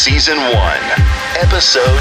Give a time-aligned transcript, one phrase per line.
[0.00, 0.46] Season 1,
[1.40, 1.94] Episode 9.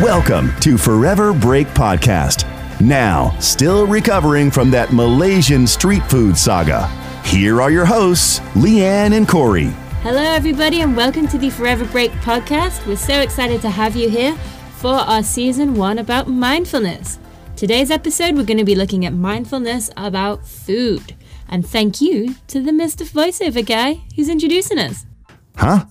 [0.00, 2.48] Welcome to Forever Break Podcast.
[2.80, 6.86] Now, still recovering from that Malaysian street food saga.
[7.24, 9.72] Here are your hosts, Leanne and Corey.
[10.02, 12.86] Hello, everybody, and welcome to the Forever Break podcast.
[12.86, 14.36] We're so excited to have you here
[14.76, 17.18] for our season one about mindfulness.
[17.56, 21.16] Today's episode, we're going to be looking at mindfulness about food.
[21.54, 23.08] And thank you to the Mr.
[23.08, 25.06] Voiceover guy who's introducing us.
[25.54, 25.84] Huh?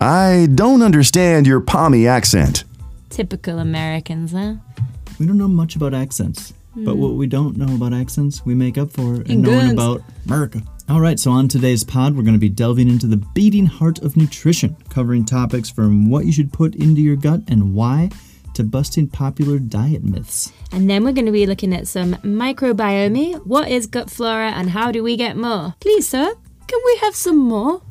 [0.00, 2.64] I don't understand your palmy accent.
[3.10, 4.54] Typical Americans, huh?
[5.18, 8.78] We don't know much about accents, but what we don't know about accents, we make
[8.78, 10.62] up for in In knowing about America.
[10.88, 13.98] All right, so on today's pod, we're going to be delving into the beating heart
[13.98, 18.08] of nutrition, covering topics from what you should put into your gut and why
[18.54, 20.52] to busting popular diet myths.
[20.72, 23.46] And then we're going to be looking at some microbiome.
[23.46, 25.74] What is gut flora and how do we get more?
[25.80, 26.34] Please, sir,
[26.66, 27.82] can we have some more?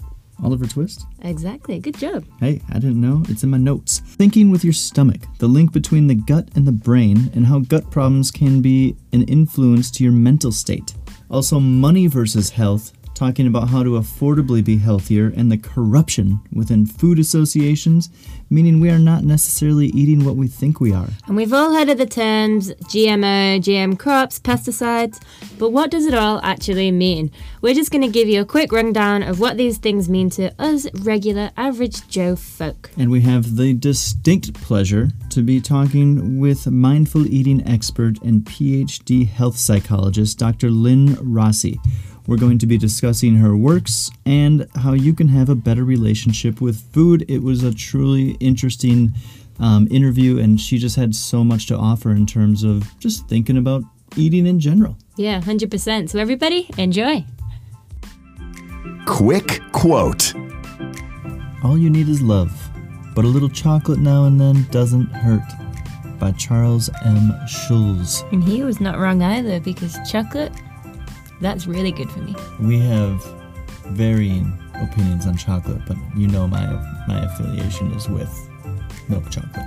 [0.43, 1.05] Oliver Twist?
[1.21, 1.79] Exactly.
[1.79, 2.25] Good job.
[2.39, 3.23] Hey, I didn't know.
[3.27, 3.99] It's in my notes.
[3.99, 7.91] Thinking with your stomach, the link between the gut and the brain, and how gut
[7.91, 10.93] problems can be an influence to your mental state.
[11.29, 16.85] Also, money versus health, talking about how to affordably be healthier, and the corruption within
[16.85, 18.09] food associations,
[18.49, 21.09] meaning we are not necessarily eating what we think we are.
[21.27, 25.21] And we've all heard of the terms GMO, GM crops, pesticides,
[25.57, 27.29] but what does it all actually mean?
[27.61, 30.53] We're just going to give you a quick rundown of what these things mean to
[30.57, 32.89] us regular average Joe folk.
[32.97, 39.27] And we have the distinct pleasure to be talking with mindful eating expert and PhD
[39.27, 40.69] health psychologist, Dr.
[40.71, 41.81] Lynn Rossi.
[42.29, 46.61] We're going to be discussing her works and how you can have a better relationship
[46.61, 47.25] with food.
[47.27, 49.15] It was a truly interesting
[49.59, 53.57] um, interview, and she just had so much to offer in terms of just thinking
[53.57, 53.81] about
[54.15, 54.95] eating in general.
[55.17, 56.11] Yeah, 100%.
[56.11, 57.25] So everybody, enjoy.
[59.07, 60.35] Quick quote.
[61.63, 62.51] All you need is love,
[63.15, 65.41] but a little chocolate now and then doesn't hurt.
[66.19, 67.33] By Charles M.
[67.47, 68.23] Schulz.
[68.31, 70.51] And he was not wrong either because chocolate,
[71.41, 72.35] that's really good for me.
[72.59, 73.23] We have
[73.87, 76.65] varying opinions on chocolate, but you know my
[77.07, 78.31] my affiliation is with
[79.07, 79.65] milk chocolate.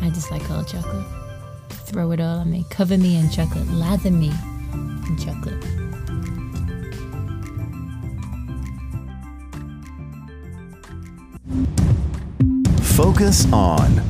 [0.00, 1.06] I just like all chocolate.
[1.70, 2.64] Throw it all on me.
[2.70, 3.66] Cover me in chocolate.
[3.68, 4.30] Lather me
[4.72, 5.64] in chocolate.
[12.82, 14.00] Focus on.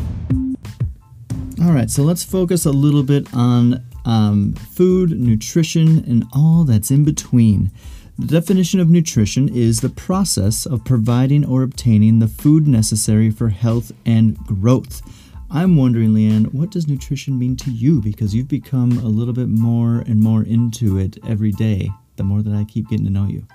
[1.63, 6.91] All right, so let's focus a little bit on um, food, nutrition, and all that's
[6.91, 7.71] in between.
[8.19, 13.51] The definition of nutrition is the process of providing or obtaining the food necessary for
[13.51, 15.03] health and growth.
[15.51, 18.01] I'm wondering, Leanne, what does nutrition mean to you?
[18.01, 22.43] Because you've become a little bit more and more into it every day, the more
[22.43, 23.47] that I keep getting to know you.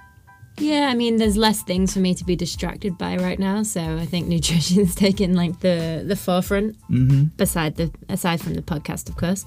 [0.58, 3.81] Yeah, I mean, there's less things for me to be distracted by right now, so
[3.81, 6.78] I think nutrition's taken like the the forefront.
[6.90, 7.36] Mm-hmm.
[7.38, 9.46] Beside the aside from the podcast, of course.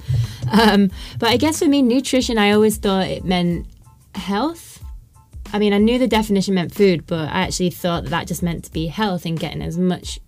[0.50, 3.66] Um, but I guess for me, nutrition, I always thought it meant
[4.14, 4.82] health.
[5.52, 8.42] I mean, I knew the definition meant food, but I actually thought that, that just
[8.42, 10.18] meant to be health and getting as much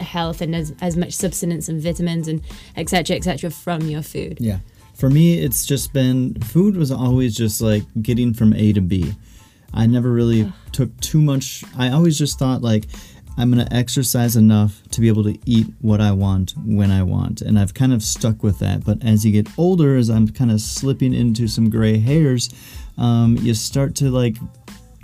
[0.00, 2.42] health and as, as much substance and vitamins and
[2.76, 4.38] etc etc from your food.
[4.40, 4.58] Yeah.
[4.94, 9.14] For me, it's just been food was always just like getting from A to B.
[9.72, 11.64] I never really took too much.
[11.76, 12.86] I always just thought like
[13.38, 17.04] I'm going to exercise enough to be able to eat what I want when I
[17.04, 17.40] want.
[17.40, 18.84] And I've kind of stuck with that.
[18.84, 22.50] But as you get older, as I'm kind of slipping into some gray hairs,
[22.96, 24.36] um, you start to like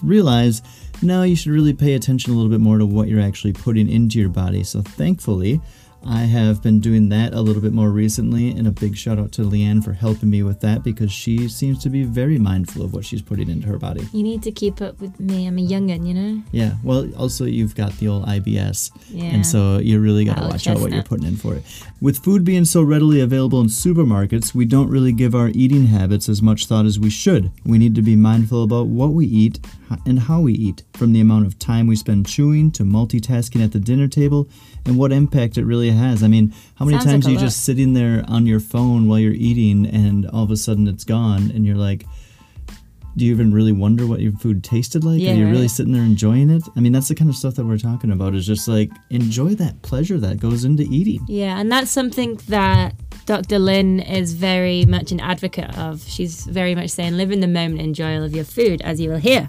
[0.03, 0.63] realize
[1.01, 3.89] now you should really pay attention a little bit more to what you're actually putting
[3.89, 4.65] into your body.
[4.65, 5.61] So thankfully,
[6.07, 9.33] I have been doing that a little bit more recently, and a big shout out
[9.33, 12.93] to Leanne for helping me with that because she seems to be very mindful of
[12.93, 14.07] what she's putting into her body.
[14.13, 15.47] You need to keep up with me.
[15.47, 16.43] I'm a youngin', you know.
[16.53, 19.25] Yeah, well, also you've got the old IBS, Yeah.
[19.25, 21.65] and so you really got to watch out what you're putting in for it.
[22.01, 26.29] With food being so readily available in supermarkets, we don't really give our eating habits
[26.29, 27.51] as much thought as we should.
[27.65, 29.59] We need to be mindful about what we eat
[30.05, 33.73] and how we eat, from the amount of time we spend chewing to multitasking at
[33.73, 34.49] the dinner table,
[34.87, 36.23] and what impact it really has.
[36.23, 39.09] I mean, how many Sounds times a are you just sitting there on your phone
[39.09, 42.05] while you're eating, and all of a sudden it's gone, and you're like.
[43.17, 45.21] Do you even really wonder what your food tasted like?
[45.21, 46.65] Yeah, Are you really sitting there enjoying it?
[46.75, 48.35] I mean, that's the kind of stuff that we're talking about.
[48.35, 51.25] Is just like enjoy that pleasure that goes into eating.
[51.29, 52.97] Yeah, and that's something that
[53.27, 53.61] Dr.
[53.61, 56.03] Lynn is very much an advocate of.
[56.03, 59.11] She's very much saying live in the moment, enjoy all of your food, as you
[59.11, 59.49] will hear.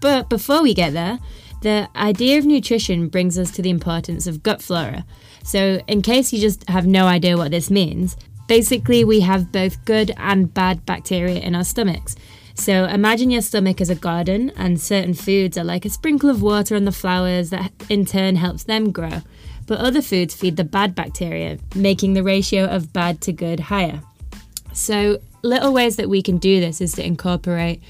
[0.00, 1.18] But before we get there,
[1.64, 5.06] the idea of nutrition brings us to the importance of gut flora.
[5.42, 9.82] So, in case you just have no idea what this means, basically we have both
[9.86, 12.16] good and bad bacteria in our stomachs.
[12.54, 16.42] So imagine your stomach as a garden, and certain foods are like a sprinkle of
[16.42, 19.22] water on the flowers that in turn helps them grow.
[19.66, 24.02] But other foods feed the bad bacteria, making the ratio of bad to good higher.
[24.74, 27.82] So, little ways that we can do this is to incorporate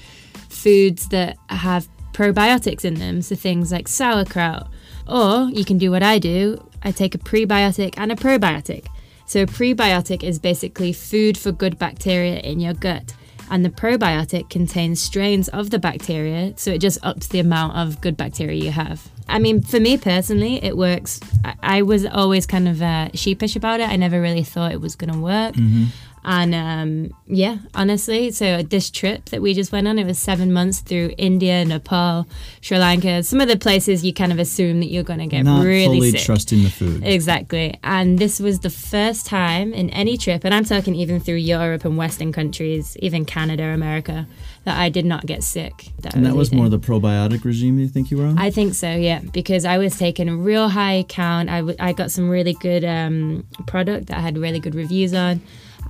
[0.49, 4.67] foods that have probiotics in them, so things like sauerkraut.
[5.07, 8.85] Or you can do what I do I take a prebiotic and a probiotic.
[9.25, 13.15] So, a prebiotic is basically food for good bacteria in your gut.
[13.49, 18.01] And the probiotic contains strains of the bacteria, so it just ups the amount of
[18.01, 19.07] good bacteria you have.
[19.27, 21.19] I mean, for me personally, it works.
[21.43, 23.89] I, I was always kind of uh, sheepish about it.
[23.89, 25.55] I never really thought it was going to work.
[25.55, 25.85] Mm-hmm.
[26.27, 30.51] And um, yeah, honestly, so this trip that we just went on, it was seven
[30.51, 32.27] months through India, Nepal,
[32.61, 35.43] Sri Lanka, some of the places you kind of assume that you're going to get
[35.43, 36.21] Not really fully sick.
[36.21, 37.03] trusting the food.
[37.05, 37.79] Exactly.
[37.83, 41.85] And this was the first time in any trip, and I'm talking even through Europe
[41.85, 44.25] and Western countries, even Canada, America,
[44.63, 45.91] that I did not get sick.
[46.15, 46.57] and that was eating.
[46.57, 48.39] more the probiotic regime you think you were on?
[48.39, 51.49] I think so, yeah, because I was taking a real high count.
[51.49, 55.13] I, w- I got some really good um, product that I had really good reviews
[55.13, 55.41] on.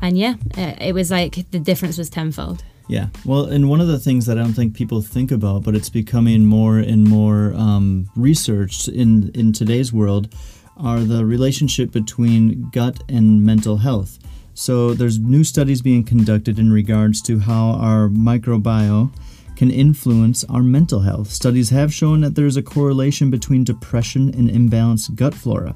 [0.01, 2.63] And yeah, uh, it was like the difference was tenfold.
[2.88, 3.07] Yeah.
[3.25, 5.89] Well, and one of the things that I don't think people think about, but it's
[5.89, 10.33] becoming more and more um, researched in, in today's world,
[10.77, 14.19] are the relationship between gut and mental health.
[14.53, 19.13] So there's new studies being conducted in regards to how our microbiome
[19.56, 21.30] can influence our mental health.
[21.30, 25.75] Studies have shown that there's a correlation between depression and imbalanced gut flora,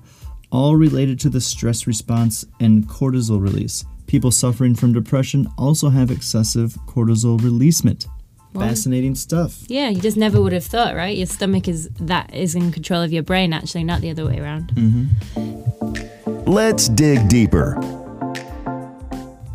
[0.52, 3.86] all related to the stress response and cortisol release.
[4.10, 8.08] People suffering from depression also have excessive cortisol releasement.
[8.54, 8.62] Wow.
[8.62, 9.62] Fascinating stuff.
[9.68, 11.16] Yeah, you just never would have thought, right?
[11.16, 14.40] Your stomach is that is in control of your brain, actually, not the other way
[14.40, 14.72] around.
[14.74, 16.50] Mm-hmm.
[16.50, 17.80] Let's dig deeper.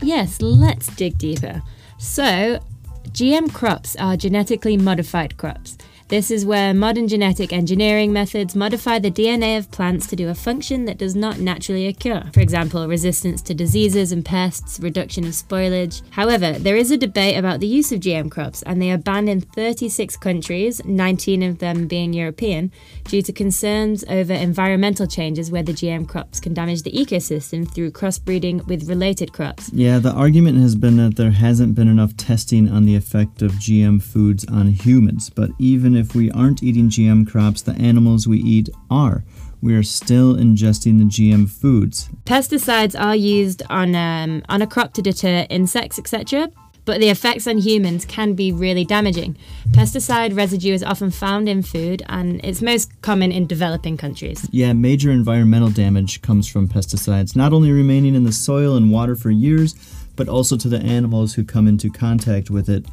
[0.00, 1.60] Yes, let's dig deeper.
[1.98, 2.60] So,
[3.08, 5.76] GM crops are genetically modified crops.
[6.08, 10.34] This is where modern genetic engineering methods modify the DNA of plants to do a
[10.34, 12.30] function that does not naturally occur.
[12.34, 16.02] For example, resistance to diseases and pests, reduction of spoilage.
[16.10, 19.30] However, there is a debate about the use of GM crops, and they are banned
[19.30, 22.70] in 36 countries, 19 of them being European,
[23.04, 27.90] due to concerns over environmental changes where the GM crops can damage the ecosystem through
[27.92, 29.70] crossbreeding with related crops.
[29.72, 33.52] Yeah, the argument has been that there hasn't been enough testing on the effect of
[33.52, 38.38] GM foods on humans, but even if we aren't eating GM crops, the animals we
[38.38, 39.22] eat are.
[39.62, 42.10] We are still ingesting the GM foods.
[42.24, 46.50] Pesticides are used on um, on a crop to deter insects, etc.
[46.84, 49.36] But the effects on humans can be really damaging.
[49.70, 54.46] Pesticide residue is often found in food, and it's most common in developing countries.
[54.50, 59.16] Yeah, major environmental damage comes from pesticides, not only remaining in the soil and water
[59.16, 59.74] for years,
[60.16, 62.84] but also to the animals who come into contact with it.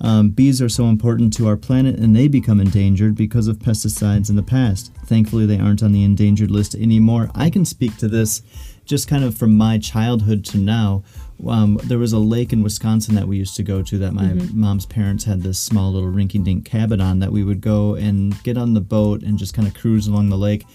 [0.00, 4.30] Um, bees are so important to our planet and they become endangered because of pesticides
[4.30, 4.92] in the past.
[5.04, 7.30] Thankfully, they aren't on the endangered list anymore.
[7.34, 8.42] I can speak to this
[8.86, 11.04] just kind of from my childhood to now.
[11.46, 14.34] Um, there was a lake in Wisconsin that we used to go to that my
[14.52, 18.42] mom's parents had this small little rinky dink cabin on that we would go and
[18.42, 20.66] get on the boat and just kind of cruise along the lake.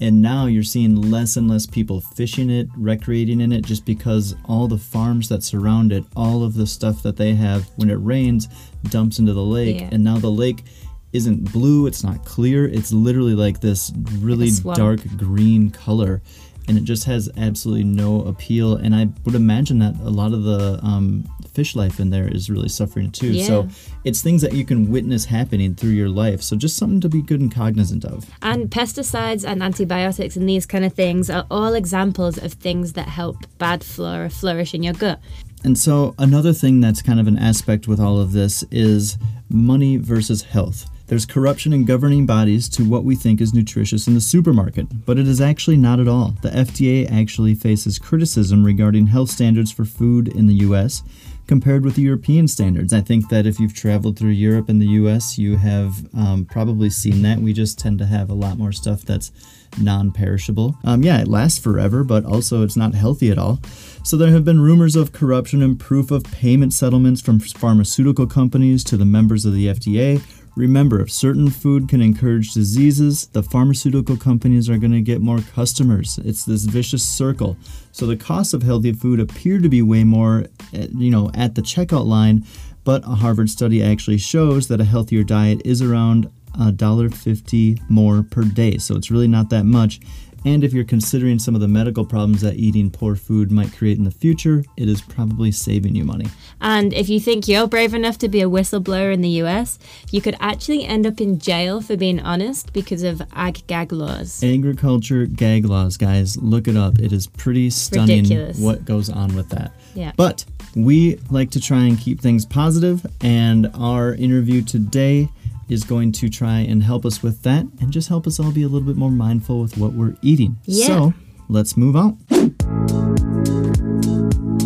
[0.00, 4.34] And now you're seeing less and less people fishing it, recreating in it, just because
[4.46, 7.96] all the farms that surround it, all of the stuff that they have when it
[7.96, 8.48] rains
[8.84, 9.80] dumps into the lake.
[9.80, 9.90] Yeah.
[9.92, 10.64] And now the lake
[11.12, 16.22] isn't blue, it's not clear, it's literally like this really dark green color.
[16.68, 18.76] And it just has absolutely no appeal.
[18.76, 22.48] And I would imagine that a lot of the um, fish life in there is
[22.48, 23.40] really suffering too.
[23.40, 23.68] So
[24.04, 26.42] it's things that you can witness happening through your life.
[26.42, 28.30] So just something to be good and cognizant of.
[28.42, 33.08] And pesticides and antibiotics and these kind of things are all examples of things that
[33.08, 35.20] help bad flora flourish in your gut.
[35.62, 39.18] And so, another thing that's kind of an aspect with all of this is
[39.50, 40.89] money versus health.
[41.10, 45.18] There's corruption in governing bodies to what we think is nutritious in the supermarket, but
[45.18, 46.36] it is actually not at all.
[46.40, 51.02] The FDA actually faces criticism regarding health standards for food in the US
[51.48, 52.92] compared with European standards.
[52.92, 56.90] I think that if you've traveled through Europe and the US, you have um, probably
[56.90, 57.38] seen that.
[57.38, 59.32] We just tend to have a lot more stuff that's
[59.80, 60.76] non perishable.
[60.84, 63.58] Um, yeah, it lasts forever, but also it's not healthy at all.
[64.04, 68.84] So there have been rumors of corruption and proof of payment settlements from pharmaceutical companies
[68.84, 70.22] to the members of the FDA.
[70.56, 75.40] Remember, if certain food can encourage diseases, the pharmaceutical companies are going to get more
[75.40, 76.18] customers.
[76.24, 77.56] It's this vicious circle.
[77.92, 81.54] So the costs of healthy food appear to be way more, eh, you know, at
[81.54, 82.44] the checkout line,
[82.84, 88.42] but a Harvard study actually shows that a healthier diet is around $1.50 more per
[88.42, 88.78] day.
[88.78, 90.00] So it's really not that much.
[90.44, 93.98] And if you're considering some of the medical problems that eating poor food might create
[93.98, 96.26] in the future, it is probably saving you money.
[96.60, 99.78] And if you think you're brave enough to be a whistleblower in the US,
[100.10, 104.42] you could actually end up in jail for being honest because of ag gag laws.
[104.42, 106.36] Agriculture gag laws, guys.
[106.38, 106.98] Look it up.
[106.98, 108.58] It is pretty stunning Ridiculous.
[108.58, 109.72] what goes on with that.
[109.94, 110.12] Yeah.
[110.16, 110.44] But
[110.74, 115.28] we like to try and keep things positive, and our interview today
[115.70, 118.62] is going to try and help us with that and just help us all be
[118.62, 120.58] a little bit more mindful with what we're eating.
[120.64, 120.86] Yeah.
[120.86, 121.14] So
[121.48, 122.18] let's move on.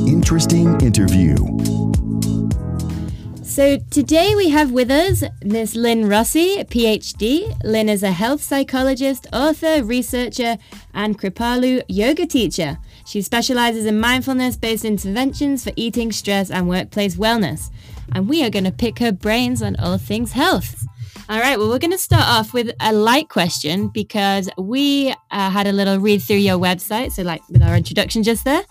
[0.09, 1.37] Interesting interview.
[3.43, 7.57] So today we have with us Miss Lynn Rossi, PhD.
[7.63, 10.57] Lynn is a health psychologist, author, researcher,
[10.93, 12.79] and Kripalu yoga teacher.
[13.07, 17.71] She specializes in mindfulness based interventions for eating, stress, and workplace wellness.
[18.13, 20.85] And we are going to pick her brains on all things health.
[21.27, 25.49] All right, well, we're going to start off with a light question because we uh,
[25.51, 28.63] had a little read through your website, so like with our introduction just there,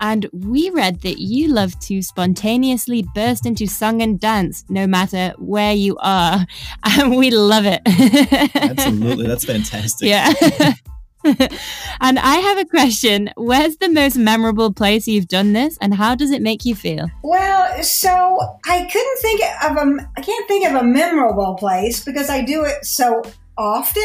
[0.00, 5.32] and we read that you love to spontaneously burst into song and dance no matter
[5.38, 6.44] where you are,
[6.84, 7.82] and we love it.
[8.56, 9.28] Absolutely.
[9.28, 10.08] That's fantastic.
[10.08, 10.32] yeah.
[12.00, 13.30] and I have a question.
[13.36, 17.08] Where's the most memorable place you've done this, and how does it make you feel?
[17.22, 22.28] Well, so I couldn't think of a, I can't think of a memorable place because
[22.28, 23.22] I do it so
[23.56, 24.02] often.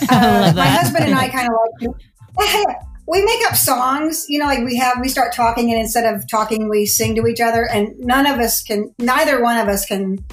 [0.10, 1.54] Uh, my husband and I kind of
[1.86, 4.26] like we make up songs.
[4.28, 7.26] You know, like we have we start talking, and instead of talking, we sing to
[7.26, 10.24] each other, and none of us can, neither one of us can.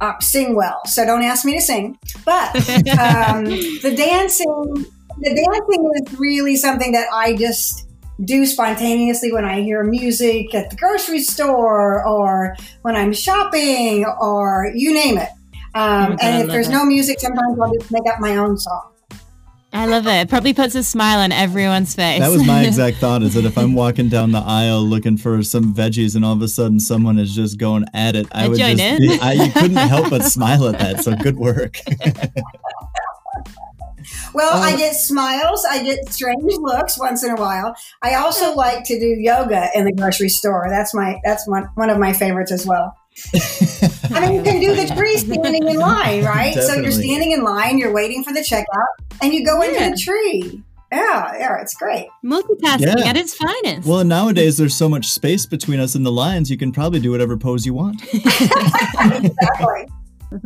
[0.00, 1.98] Uh, sing well, so don't ask me to sing.
[2.24, 2.54] But
[3.00, 4.86] um, the dancing,
[5.20, 7.86] the dancing is really something that I just
[8.24, 14.72] do spontaneously when I hear music at the grocery store or when I'm shopping or
[14.74, 15.28] you name it.
[15.74, 16.72] Um, Oh God, and if there's it.
[16.72, 18.92] no music, sometimes I'll just make up my own song.
[19.70, 20.12] I love it.
[20.12, 22.20] It probably puts a smile on everyone's face.
[22.20, 25.42] That was my exact thought is that if I'm walking down the aisle looking for
[25.42, 28.48] some veggies and all of a sudden someone is just going at it, I I
[28.48, 28.98] would join just in.
[28.98, 31.04] be, I, you couldn't help but smile at that.
[31.04, 31.76] So good work.
[34.34, 34.76] Well, I Oh.
[34.76, 37.74] get smiles, I get strange looks once in a while.
[38.02, 40.66] I also like to do yoga in the grocery store.
[40.68, 42.94] That's my that's one one of my favorites as well.
[44.14, 46.54] I mean, you can do the tree standing in line, right?
[46.54, 49.96] So you're standing in line, you're waiting for the checkout, and you go into the
[49.96, 50.62] tree.
[50.92, 52.06] Yeah, yeah, it's great.
[52.24, 53.08] Multitasking Yeah.
[53.08, 53.86] at its finest.
[53.86, 57.10] well, nowadays there's so much space between us and the lines, you can probably do
[57.10, 58.00] whatever pose you want.
[58.12, 59.86] Exactly.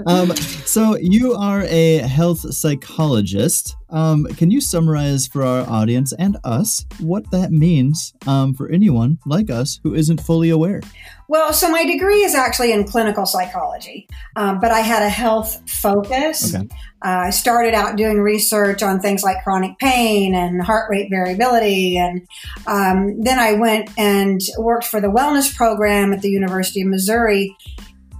[0.07, 3.77] Um, so you are a health psychologist.
[3.91, 9.19] Um, can you summarize for our audience and us what that means um, for anyone
[9.27, 10.81] like us who isn't fully aware?
[11.29, 15.69] Well, so my degree is actually in clinical psychology, um, but I had a health
[15.69, 16.55] focus.
[16.55, 16.69] Okay.
[17.05, 21.97] Uh, I started out doing research on things like chronic pain and heart rate variability.
[21.99, 22.29] And
[22.67, 27.57] um, then I went and worked for the wellness program at the University of Missouri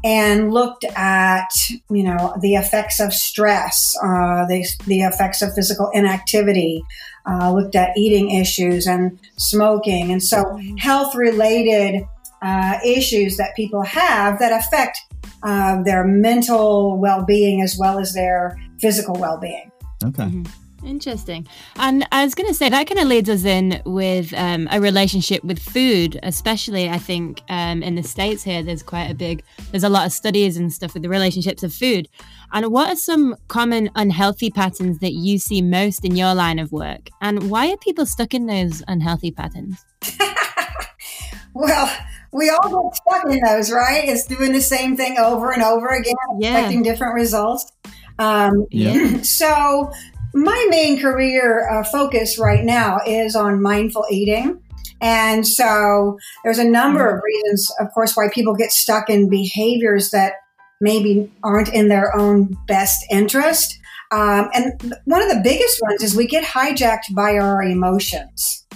[0.05, 1.49] and looked at,
[1.91, 6.83] you know, the effects of stress, uh, the, the effects of physical inactivity,
[7.29, 10.11] uh, looked at eating issues and smoking.
[10.11, 12.05] And so health related
[12.43, 14.99] uh, issues that people have that affect
[15.45, 19.71] uh, their mental well being as well as their physical well being.
[20.05, 20.43] Okay.
[20.85, 21.47] Interesting.
[21.77, 24.81] And I was going to say that kind of leads us in with um, a
[24.81, 29.43] relationship with food, especially I think um, in the States here, there's quite a big,
[29.71, 32.09] there's a lot of studies and stuff with the relationships of food.
[32.53, 36.73] And what are some common unhealthy patterns that you see most in your line of
[36.73, 37.09] work?
[37.21, 39.85] And why are people stuck in those unhealthy patterns?
[41.55, 41.95] Well,
[42.33, 44.09] we all get stuck in those, right?
[44.09, 46.53] It's doing the same thing over and over again, Yeah.
[46.57, 47.71] expecting different results.
[48.19, 49.19] Um, Yeah.
[49.23, 49.93] so,
[50.35, 54.61] my main career uh, focus right now is on mindful eating.
[55.01, 60.11] And so, there's a number of reasons, of course, why people get stuck in behaviors
[60.11, 60.35] that
[60.81, 63.79] maybe aren't in their own best interest.
[64.13, 68.67] Um, and one of the biggest ones is we get hijacked by our emotions.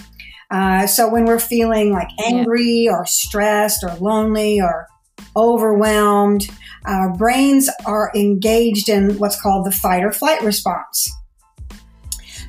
[0.49, 4.87] Uh, so when we're feeling like angry or stressed or lonely or
[5.35, 6.47] overwhelmed,
[6.85, 11.11] our brains are engaged in what's called the fight or flight response.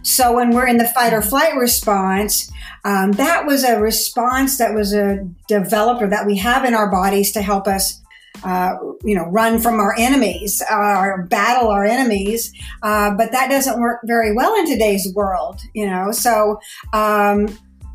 [0.08, 2.50] So when we're in the fight or flight response,
[2.84, 6.90] um, that was a response that was a developed or that we have in our
[6.90, 8.00] bodies to help us.
[8.44, 12.52] Uh, you know, run from our enemies uh, or battle our enemies,
[12.84, 15.60] uh, but that doesn't work very well in today's world.
[15.74, 16.60] You know, so
[16.92, 17.48] um,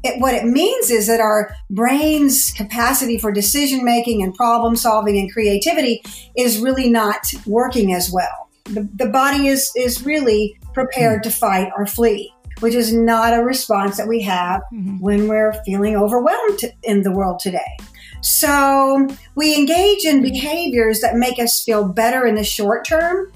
[0.03, 5.17] it, what it means is that our brain's capacity for decision making and problem solving
[5.17, 6.03] and creativity
[6.35, 8.49] is really not working as well.
[8.65, 12.33] The, the body is is really prepared to fight or flee.
[12.59, 14.97] which is not a response that we have mm-hmm.
[14.99, 17.77] when we're feeling overwhelmed in the world today.
[18.21, 23.31] So we engage in behaviors that make us feel better in the short term,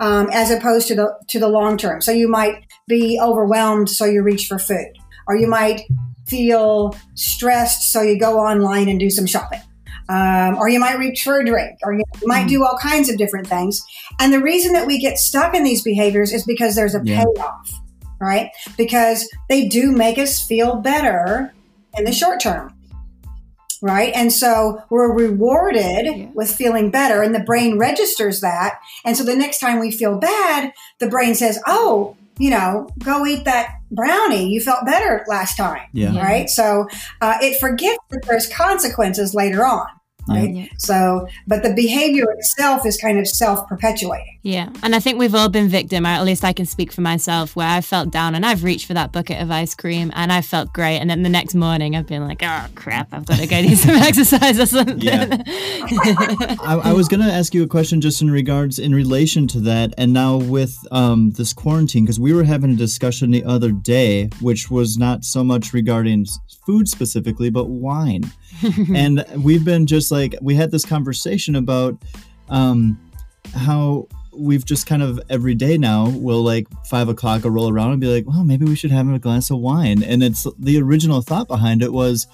[0.00, 2.00] um, as opposed to the to the long term.
[2.00, 4.92] So you might be overwhelmed, so you reach for food,
[5.26, 5.82] or you might
[6.26, 9.60] feel stressed, so you go online and do some shopping.
[10.08, 13.16] Um, or you might reach for a drink, or you might do all kinds of
[13.16, 13.82] different things.
[14.18, 17.24] And the reason that we get stuck in these behaviors is because there's a yeah.
[17.24, 17.80] payoff,
[18.20, 18.50] right?
[18.76, 21.54] Because they do make us feel better
[21.96, 22.74] in the short term
[23.82, 24.12] right?
[24.14, 26.26] And so we're rewarded yeah.
[26.32, 28.78] with feeling better, and the brain registers that.
[29.04, 33.26] And so the next time we feel bad, the brain says, Oh, you know, go
[33.26, 34.48] eat that brownie.
[34.48, 35.88] You felt better last time.
[35.92, 36.18] Yeah.
[36.18, 36.48] Right.
[36.48, 36.88] So
[37.20, 39.86] uh, it forgets that there's consequences later on
[40.28, 40.54] right?
[40.54, 40.66] Yeah.
[40.78, 44.38] So, but the behavior itself is kind of self perpetuating.
[44.42, 44.70] Yeah.
[44.82, 47.54] And I think we've all been victim, or at least I can speak for myself,
[47.54, 50.42] where I felt down and I've reached for that bucket of ice cream and I
[50.42, 50.98] felt great.
[50.98, 53.76] And then the next morning I've been like, oh crap, I've got to go do
[53.76, 55.00] some exercise or something.
[55.00, 55.42] Yeah.
[56.60, 59.60] I, I, was going to ask you a question just in regards, in relation to
[59.60, 59.94] that.
[59.96, 64.28] And now with um, this quarantine, because we were having a discussion the other day,
[64.40, 66.26] which was not so much regarding
[66.66, 68.32] food specifically, but wine.
[68.94, 71.96] and we've been just like, we had this conversation about
[72.48, 72.98] um,
[73.54, 77.92] how we've just kind of every day now will like five o'clock will roll around
[77.92, 80.02] and be like, well, maybe we should have a glass of wine.
[80.02, 82.26] And it's the original thought behind it was,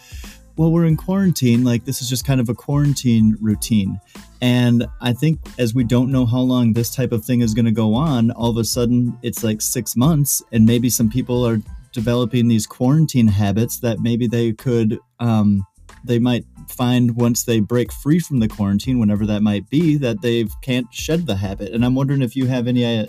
[0.56, 1.64] well, we're in quarantine.
[1.64, 4.00] Like, this is just kind of a quarantine routine.
[4.40, 7.64] And I think as we don't know how long this type of thing is going
[7.64, 11.46] to go on, all of a sudden it's like six months, and maybe some people
[11.46, 11.58] are
[11.92, 15.66] developing these quarantine habits that maybe they could um,
[16.04, 20.20] they might find once they break free from the quarantine whenever that might be that
[20.20, 23.06] they can't shed the habit and i'm wondering if you have any uh,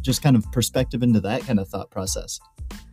[0.00, 2.40] just kind of perspective into that kind of thought process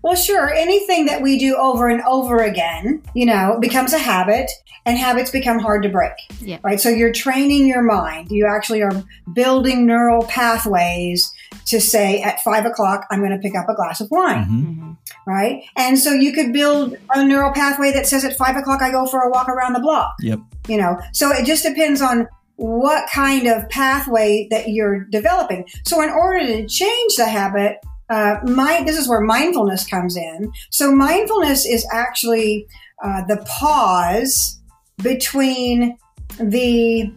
[0.01, 0.53] well, sure.
[0.53, 4.51] Anything that we do over and over again, you know, becomes a habit
[4.85, 6.13] and habits become hard to break.
[6.41, 6.57] Yeah.
[6.61, 6.79] Right.
[6.79, 8.29] So you're training your mind.
[8.29, 11.32] You actually are building neural pathways
[11.65, 14.45] to say at five o'clock, I'm going to pick up a glass of wine.
[14.45, 14.63] Mm-hmm.
[14.63, 14.91] mm-hmm.
[15.25, 15.63] Right.
[15.77, 19.05] And so you could build a neural pathway that says at five o'clock, I go
[19.05, 20.13] for a walk around the block.
[20.19, 20.39] Yep.
[20.67, 25.65] You know, so it just depends on what kind of pathway that you're developing.
[25.85, 27.77] So in order to change the habit,
[28.09, 30.51] uh, my, this is where mindfulness comes in.
[30.69, 32.67] So mindfulness is actually
[33.03, 34.59] uh, the pause
[35.01, 35.97] between
[36.39, 37.11] the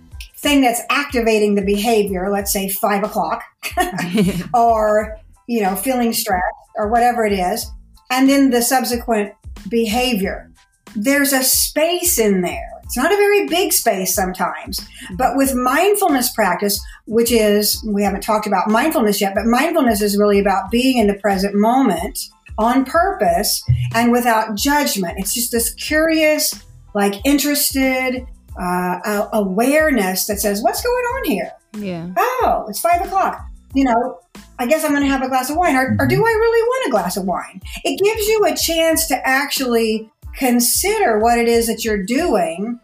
[0.47, 3.43] thing that's activating the behavior, let's say five o'clock,
[4.55, 6.43] or you know, feeling stressed
[6.77, 7.67] or whatever it is,
[8.11, 9.33] and then the subsequent
[9.69, 10.51] behavior.
[10.95, 12.71] There's a space in there.
[12.85, 14.81] It's not a very big space sometimes,
[15.17, 20.17] but with mindfulness practice, which is, we haven't talked about mindfulness yet, but mindfulness is
[20.17, 22.19] really about being in the present moment
[22.59, 23.63] on purpose
[23.95, 25.19] and without judgment.
[25.19, 26.55] It's just this curious,
[26.95, 28.25] like interested
[28.61, 31.53] uh, awareness that says, what's going on here?
[31.79, 32.09] Yeah.
[32.17, 33.45] Oh, it's five o'clock.
[33.75, 34.21] You know,
[34.59, 35.77] I guess I'm going to have a glass of wine.
[35.77, 37.61] Or, or do I really want a glass of wine?
[37.85, 42.81] It gives you a chance to actually consider what it is that you're doing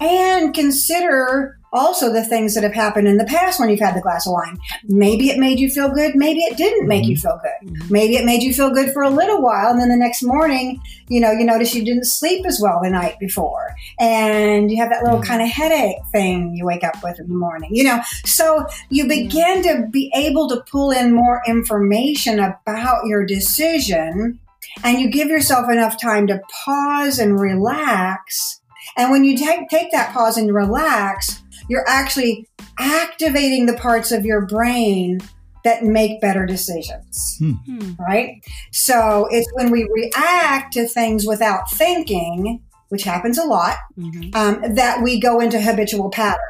[0.00, 4.00] and consider also the things that have happened in the past when you've had the
[4.00, 4.58] glass of wine.
[4.84, 6.14] Maybe it made you feel good.
[6.14, 7.28] Maybe it didn't make you mm-hmm.
[7.28, 7.68] feel good.
[7.68, 7.92] Mm-hmm.
[7.92, 9.70] Maybe it made you feel good for a little while.
[9.70, 12.90] And then the next morning, you know, you notice you didn't sleep as well the
[12.90, 13.74] night before.
[14.00, 17.34] And you have that little kind of headache thing you wake up with in the
[17.34, 18.00] morning, you know.
[18.24, 24.40] So you begin to be able to pull in more information about your decision
[24.84, 28.60] and you give yourself enough time to pause and relax.
[28.96, 32.48] And when you take, take that pause and relax, you're actually
[32.78, 35.20] activating the parts of your brain
[35.64, 37.36] that make better decisions.
[37.38, 37.92] Hmm.
[37.98, 38.40] Right?
[38.72, 44.30] So it's when we react to things without thinking, which happens a lot, mm-hmm.
[44.36, 46.40] um, that we go into habitual patterns.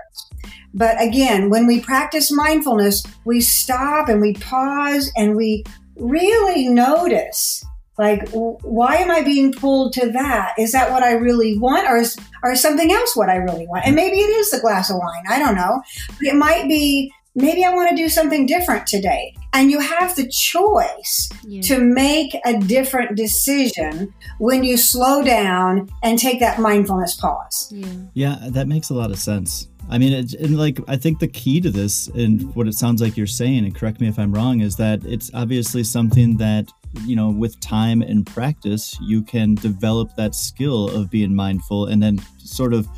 [0.74, 5.64] But again, when we practice mindfulness, we stop and we pause and we
[5.96, 7.64] really notice
[7.98, 10.54] like, why am I being pulled to that?
[10.58, 13.66] Is that what I really want, or is or is something else what I really
[13.66, 13.86] want?
[13.86, 15.24] And maybe it is the glass of wine.
[15.28, 17.12] I don't know, but it might be.
[17.38, 19.34] Maybe I want to do something different today.
[19.52, 21.60] And you have the choice yeah.
[21.62, 27.70] to make a different decision when you slow down and take that mindfulness pause.
[27.70, 29.68] Yeah, yeah that makes a lot of sense.
[29.90, 33.02] I mean, it, and like I think the key to this, and what it sounds
[33.02, 36.70] like you're saying, and correct me if I'm wrong, is that it's obviously something that
[37.04, 42.02] you know with time and practice you can develop that skill of being mindful, and
[42.02, 42.88] then sort of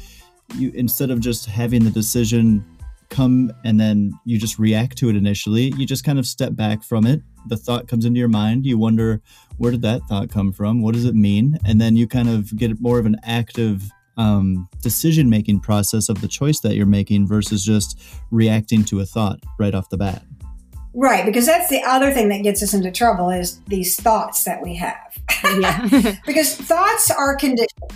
[0.56, 2.64] you instead of just having the decision
[3.11, 6.82] come and then you just react to it initially, you just kind of step back
[6.82, 9.20] from it, the thought comes into your mind, you wonder
[9.56, 10.82] where did that thought come from?
[10.82, 11.58] What does it mean?
[11.64, 16.20] And then you kind of get more of an active um, decision making process of
[16.20, 20.22] the choice that you're making versus just reacting to a thought right off the bat.
[21.00, 24.61] Right, because that's the other thing that gets us into trouble is these thoughts that
[24.61, 25.16] we have.
[25.44, 25.87] Yeah.
[26.26, 27.92] because thoughts are conditioned,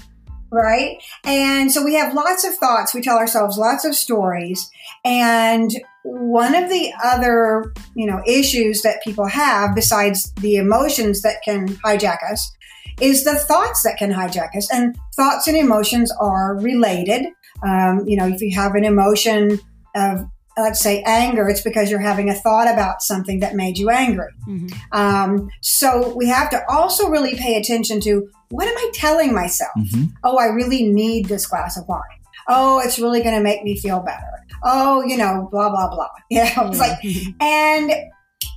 [0.53, 1.03] right?
[1.25, 2.95] And so we have lots of thoughts.
[2.95, 4.71] We tell ourselves lots of stories.
[5.05, 5.73] And
[6.05, 11.71] one of the other, you know, issues that people have besides the emotions that can
[11.79, 12.53] hijack us
[13.01, 14.73] is the thoughts that can hijack us.
[14.73, 17.27] And thoughts and emotions are related.
[17.65, 19.59] Um, you know, if you have an emotion
[19.97, 20.25] of
[20.57, 24.33] let's say anger, it's because you're having a thought about something that made you angry.
[24.47, 24.77] Mm-hmm.
[24.93, 29.73] Um, so we have to also really pay attention to what am I telling myself?
[29.79, 30.05] Mm-hmm.
[30.25, 32.01] Oh, I really need this glass of wine.
[32.49, 34.21] Oh, it's really going to make me feel better.
[34.63, 36.09] Oh, you know, blah, blah, blah.
[36.31, 36.99] You know, it's like,
[37.41, 37.93] and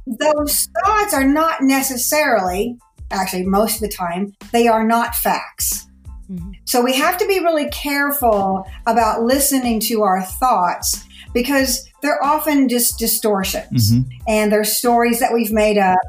[0.05, 2.77] those thoughts are not necessarily,
[3.11, 5.87] actually, most of the time, they are not facts.
[6.29, 6.51] Mm-hmm.
[6.65, 11.05] So we have to be really careful about listening to our thoughts
[11.35, 14.09] because they're often just distortions mm-hmm.
[14.27, 15.99] and they're stories that we've made up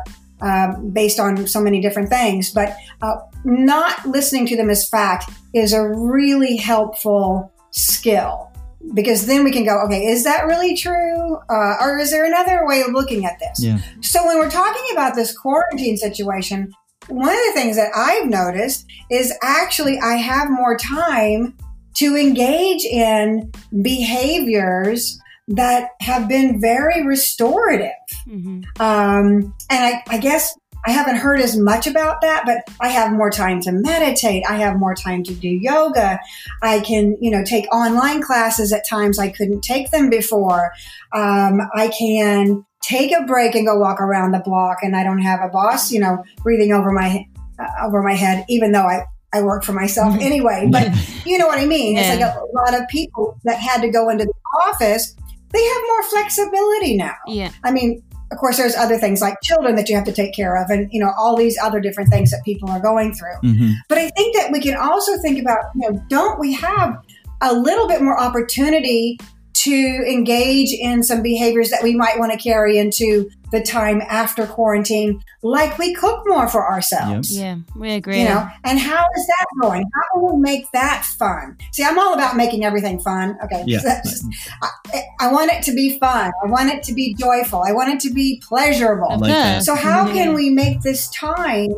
[0.41, 2.53] um, based on so many different things.
[2.53, 8.53] But uh, not listening to them as fact is a really helpful skill
[8.95, 11.37] because then we can go, okay, is that really true?
[11.51, 13.63] Uh, or is there another way of looking at this?
[13.63, 13.79] Yeah.
[14.01, 16.73] So when we're talking about this quarantine situation,
[17.09, 21.57] one of the things that I've noticed is actually I have more time
[21.97, 23.51] to engage in
[23.83, 27.91] behaviors that have been very restorative.
[28.27, 28.63] Mm-hmm.
[28.83, 30.57] Um, and I, I guess
[30.87, 34.45] I haven't heard as much about that, but I have more time to meditate.
[34.49, 36.19] I have more time to do yoga.
[36.63, 40.73] I can, you know, take online classes at times I couldn't take them before.
[41.13, 45.23] Um, I can take a break and go walk around the block and I don't
[45.23, 47.27] have a boss, you know, breathing over my,
[47.59, 50.23] uh, over my head, even though I, I work for myself mm-hmm.
[50.23, 50.93] anyway, but
[51.27, 51.97] you know what I mean?
[51.97, 52.13] Yeah.
[52.13, 54.33] It's like a lot of people that had to go into the
[54.69, 55.15] office,
[55.53, 57.15] they have more flexibility now.
[57.27, 57.51] Yeah.
[57.65, 60.57] I mean, of course, there's other things like children that you have to take care
[60.57, 63.37] of, and you know all these other different things that people are going through.
[63.45, 63.73] Mm-hmm.
[63.89, 66.99] But I think that we can also think about, you know, don't we have
[67.41, 69.19] a little bit more opportunity
[69.67, 74.47] to engage in some behaviors that we might want to carry into the time after
[74.47, 77.37] quarantine, like we cook more for ourselves.
[77.37, 77.43] Yep.
[77.45, 78.21] Yeah, we agree.
[78.21, 79.85] You know, and how is that going?
[79.95, 81.57] How can we make that fun?
[81.73, 83.39] See, I'm all about making everything fun.
[83.45, 83.81] Okay, yeah.
[83.81, 84.25] Just,
[84.63, 86.33] I, I, want it to be fun.
[86.43, 87.63] I want it to be joyful.
[87.63, 89.19] I want it to be pleasurable.
[89.19, 91.71] Like so, how can we make this time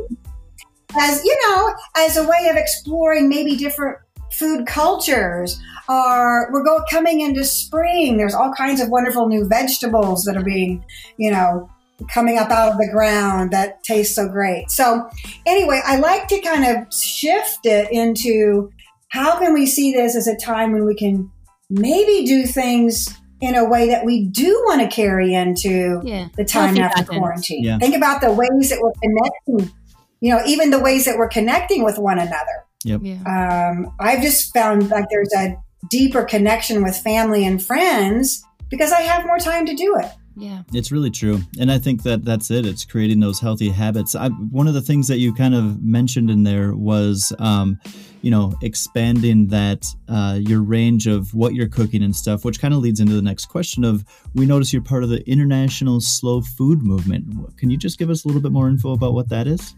[0.97, 3.99] as you know, as a way of exploring maybe different
[4.39, 8.17] food cultures are we're going coming into spring.
[8.17, 10.85] There's all kinds of wonderful new vegetables that are being
[11.17, 11.71] you know
[12.13, 14.71] coming up out of the ground that taste so great.
[14.71, 15.09] So
[15.47, 18.71] anyway i like to kind of shift it into
[19.09, 21.31] how can we see this as a time when we can
[21.71, 23.09] maybe do things
[23.41, 26.29] in a way that we do want to carry into yeah.
[26.37, 27.63] the time after quarantine.
[27.63, 27.79] Yeah.
[27.79, 29.75] think about the ways that we're connecting
[30.21, 33.01] you know even the ways that we're connecting with one another Yep.
[33.03, 33.71] Yeah.
[33.73, 35.57] Um, I've just found like there's a
[35.91, 40.11] deeper connection with family and friends because I have more time to do it.
[40.37, 40.63] Yeah.
[40.73, 41.41] It's really true.
[41.59, 42.65] And I think that that's it.
[42.65, 44.15] It's creating those healthy habits.
[44.15, 47.81] I, one of the things that you kind of mentioned in there was, um,
[48.23, 52.73] you know, expanding that, uh, your range of what you're cooking and stuff, which kind
[52.73, 56.41] of leads into the next question of we notice you're part of the international slow
[56.41, 57.57] food movement.
[57.57, 59.75] Can you just give us a little bit more info about what that is?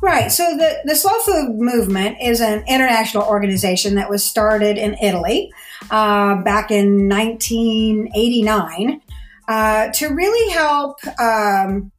[0.00, 0.30] Right.
[0.30, 5.52] So the, the slow food movement is an international organization that was started in Italy
[5.90, 9.00] uh, back in 1989
[9.48, 11.90] uh, to really help um,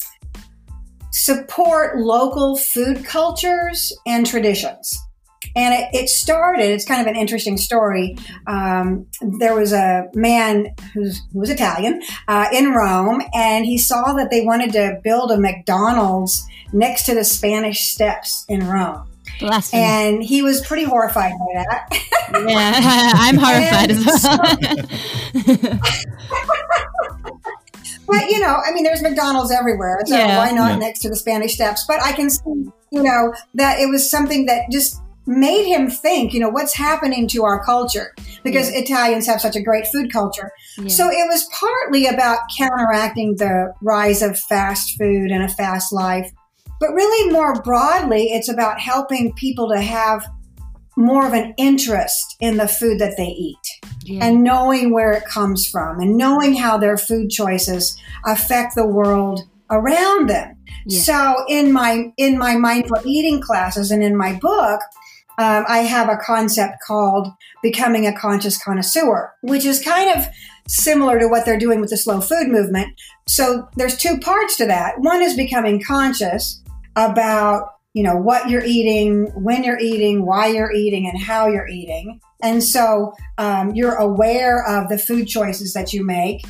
[1.12, 4.98] support local food cultures and traditions.
[5.56, 8.18] And it, it, started, it's kind of an interesting story.
[8.46, 9.08] Um,
[9.40, 14.32] there was a man who's, who was Italian uh, in Rome, and he saw that
[14.32, 19.06] they wanted to build a McDonald's next to the Spanish Steps in Rome.
[19.40, 19.82] Blasphemy.
[19.82, 21.88] And he was pretty horrified by that.
[22.48, 24.40] yeah, I'm horrified as well.
[28.08, 30.38] but you know, I mean, there's McDonald's everywhere, so yeah.
[30.38, 30.78] why not yeah.
[30.78, 31.86] next to the Spanish Steps?
[31.88, 36.34] But I can see, you know, that it was something that just made him think,
[36.34, 38.80] you know, what's happening to our culture because yeah.
[38.80, 40.52] Italians have such a great food culture.
[40.80, 40.88] Yeah.
[40.88, 46.32] So it was partly about counteracting the rise of fast food and a fast life.
[46.80, 50.26] But really, more broadly, it's about helping people to have
[50.98, 53.56] more of an interest in the food that they eat
[54.06, 54.26] yeah.
[54.26, 59.42] and knowing where it comes from and knowing how their food choices affect the world
[59.70, 60.56] around them.
[60.86, 61.02] Yeah.
[61.02, 64.82] So in my in my mindful eating classes and in my book,
[65.40, 67.30] um, I have a concept called
[67.64, 70.28] becoming a conscious connoisseur, which is kind of
[70.68, 72.90] similar to what they're doing with the slow food movement.
[73.26, 75.00] So there's two parts to that.
[75.00, 76.62] One is becoming conscious
[76.98, 81.68] about you know what you're eating, when you're eating, why you're eating, and how you're
[81.68, 82.20] eating.
[82.44, 86.46] And so um, you're aware of the food choices that you make.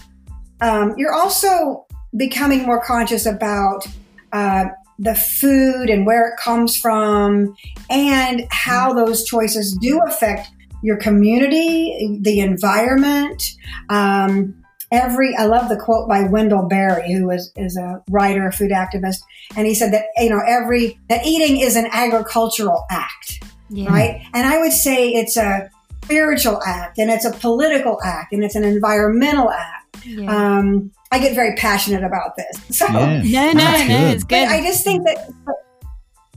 [0.62, 1.86] Um, you're also
[2.18, 3.88] becoming more conscious about
[4.34, 4.66] uh,
[5.00, 7.56] the food and where it comes from
[7.90, 10.50] and how those choices do affect
[10.84, 13.42] your community, the environment.
[13.90, 18.52] Um, every, I love the quote by Wendell Berry, who is, is a writer, a
[18.52, 19.20] food activist.
[19.56, 23.90] And he said that, you know, every, that eating is an agricultural act, yeah.
[23.90, 24.26] right?
[24.34, 25.70] And I would say it's a
[26.04, 29.79] spiritual act and it's a political act and it's an environmental act.
[30.06, 30.58] Yeah.
[30.58, 32.78] Um, I get very passionate about this.
[32.78, 33.52] So, yeah.
[33.54, 34.48] no, no, no, it's good.
[34.48, 35.34] I just think that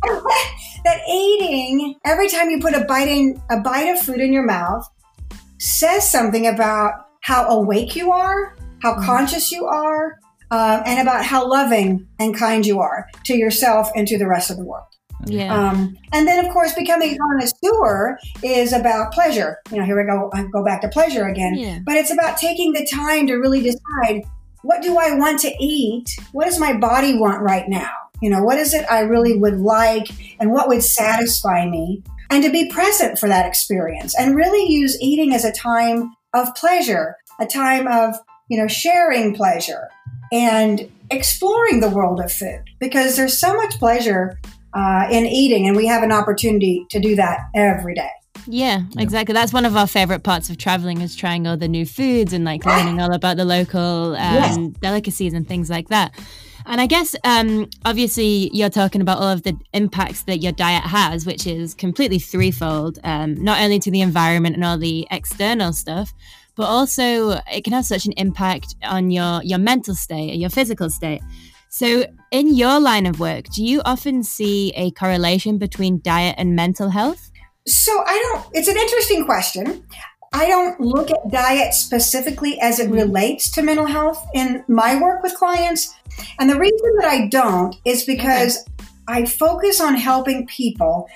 [0.85, 4.44] that eating every time you put a bite in a bite of food in your
[4.44, 4.88] mouth
[5.59, 9.05] says something about how awake you are, how mm.
[9.05, 10.18] conscious you are,
[10.51, 14.51] um, and about how loving and kind you are to yourself and to the rest
[14.51, 14.91] of the world.
[15.27, 15.55] Yeah.
[15.55, 19.59] Um, and then, of course, becoming a connoisseur is about pleasure.
[19.71, 20.31] You know, here we go.
[20.33, 21.55] I go back to pleasure again.
[21.55, 21.79] Yeah.
[21.85, 24.23] But it's about taking the time to really decide
[24.63, 26.09] what do I want to eat?
[26.33, 27.91] What does my body want right now?
[28.21, 30.09] You know, what is it I really would like
[30.39, 32.03] and what would satisfy me?
[32.31, 36.55] And to be present for that experience and really use eating as a time of
[36.55, 38.15] pleasure, a time of,
[38.49, 39.89] you know, sharing pleasure
[40.33, 44.39] and exploring the world of food because there's so much pleasure
[44.75, 48.11] uh, in eating and we have an opportunity to do that every day.
[48.47, 49.35] Yeah, exactly.
[49.35, 52.45] That's one of our favorite parts of traveling is trying all the new foods and
[52.45, 54.59] like learning all about the local um, yes.
[54.81, 56.13] delicacies and things like that.
[56.67, 60.85] And I guess, um, obviously, you're talking about all of the impacts that your diet
[60.85, 65.73] has, which is completely threefold, um, not only to the environment and all the external
[65.73, 66.13] stuff,
[66.55, 70.51] but also it can have such an impact on your, your mental state, or your
[70.51, 71.23] physical state.
[71.69, 76.57] So, in your line of work, do you often see a correlation between diet and
[76.57, 77.31] mental health?
[77.66, 79.87] So I don't, it's an interesting question.
[80.33, 85.23] I don't look at diet specifically as it relates to mental health in my work
[85.23, 85.95] with clients.
[86.40, 88.88] And the reason that I don't is because okay.
[89.09, 91.07] I focus on helping people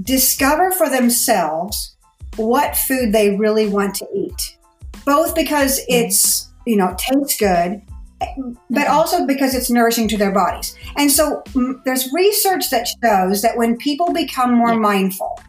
[0.00, 1.94] discover for themselves
[2.36, 4.56] what food they really want to eat,
[5.04, 6.06] both because mm-hmm.
[6.06, 7.82] it's, you know, tastes good,
[8.70, 10.76] but also because it's nourishing to their bodies.
[10.96, 14.78] And so mm, there's research that shows that when people become more yeah.
[14.78, 15.40] mindful,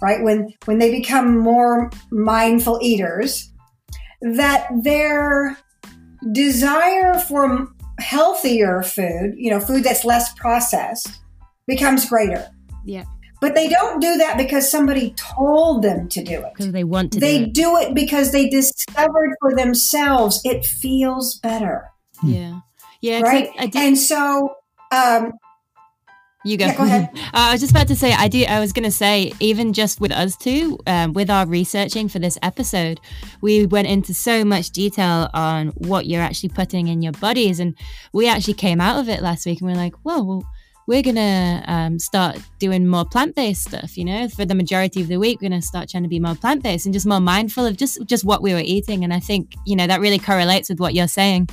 [0.00, 0.22] right?
[0.22, 3.52] When when they become more mindful eaters,
[4.20, 5.58] that their
[6.32, 7.68] desire for
[8.00, 11.20] healthier food, you know, food that's less processed,
[11.66, 12.48] becomes greater.
[12.84, 13.04] Yeah.
[13.40, 16.52] But they don't do that because somebody told them to do it.
[16.54, 17.20] Because they want to.
[17.20, 17.54] They do it.
[17.54, 21.88] do it because they discovered for themselves it feels better.
[22.22, 22.60] Yeah.
[23.00, 23.20] Yeah.
[23.20, 23.50] Right.
[23.58, 24.54] I, I and so
[24.90, 25.32] um,
[26.44, 26.66] you go.
[26.66, 27.10] Yeah, go ahead.
[27.16, 28.44] uh, I was just about to say, I do.
[28.44, 32.18] I was going to say, even just with us two, um, with our researching for
[32.18, 33.00] this episode,
[33.40, 37.74] we went into so much detail on what you're actually putting in your bodies, and
[38.12, 40.48] we actually came out of it last week, and we are like, whoa, well,
[40.86, 43.98] we're gonna um, start doing more plant-based stuff.
[43.98, 46.34] You know, for the majority of the week, we're gonna start trying to be more
[46.34, 49.04] plant-based and just more mindful of just just what we were eating.
[49.04, 51.50] And I think you know that really correlates with what you're saying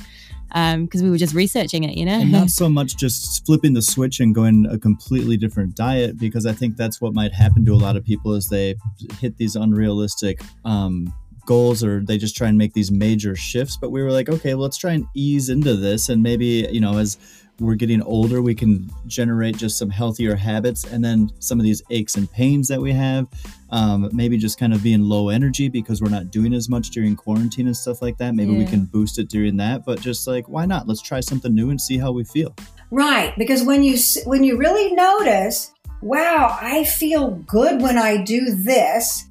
[0.48, 2.20] because um, we were just researching it, you know?
[2.20, 6.46] And not so much just flipping the switch and going a completely different diet, because
[6.46, 8.76] I think that's what might happen to a lot of people as they
[9.18, 11.12] hit these unrealistic um,
[11.46, 13.76] goals or they just try and make these major shifts.
[13.76, 16.08] But we were like, okay, let's try and ease into this.
[16.08, 17.18] And maybe, you know, as
[17.58, 20.84] we're getting older, we can generate just some healthier habits.
[20.84, 23.26] And then some of these aches and pains that we have,
[23.70, 27.16] um, maybe just kind of being low energy because we're not doing as much during
[27.16, 28.34] quarantine and stuff like that.
[28.34, 28.58] Maybe yeah.
[28.58, 29.86] we can boost it during that.
[29.86, 30.86] But just like, why not?
[30.86, 32.54] Let's try something new and see how we feel.
[32.90, 38.54] Right, because when you when you really notice, wow, I feel good when I do
[38.54, 39.24] this.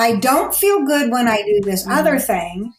[0.00, 1.98] I don't feel good when I do this mm-hmm.
[1.98, 2.72] other thing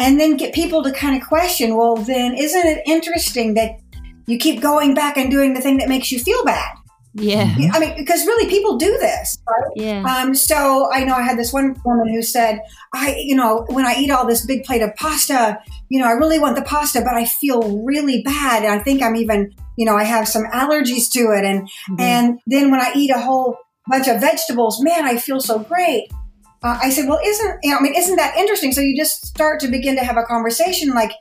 [0.00, 3.78] and then get people to kind of question, well, then isn't it interesting that
[4.26, 6.76] you keep going back and doing the thing that makes you feel bad?
[7.12, 7.54] Yeah.
[7.72, 9.36] I mean, because really people do this.
[9.48, 9.72] Right?
[9.74, 10.02] Yeah.
[10.04, 12.60] Um, so I know I had this one woman who said,
[12.94, 15.58] I, you know, when I eat all this big plate of pasta,
[15.88, 18.62] you know, I really want the pasta, but I feel really bad.
[18.62, 21.44] And I think I'm even, you know, I have some allergies to it.
[21.44, 22.00] And, mm-hmm.
[22.00, 23.58] and then when I eat a whole
[23.88, 26.08] bunch of vegetables, man, I feel so great
[26.62, 28.72] uh, I said, well, isn't, you know, I mean, isn't that interesting?
[28.72, 31.12] So you just start to begin to have a conversation like,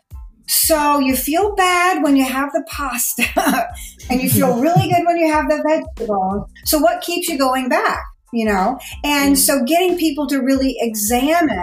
[0.47, 3.23] So you feel bad when you have the pasta
[4.09, 6.49] and you feel really good when you have the vegetables.
[6.65, 8.03] So what keeps you going back?
[8.33, 8.79] You know?
[9.03, 11.61] And so getting people to really examine,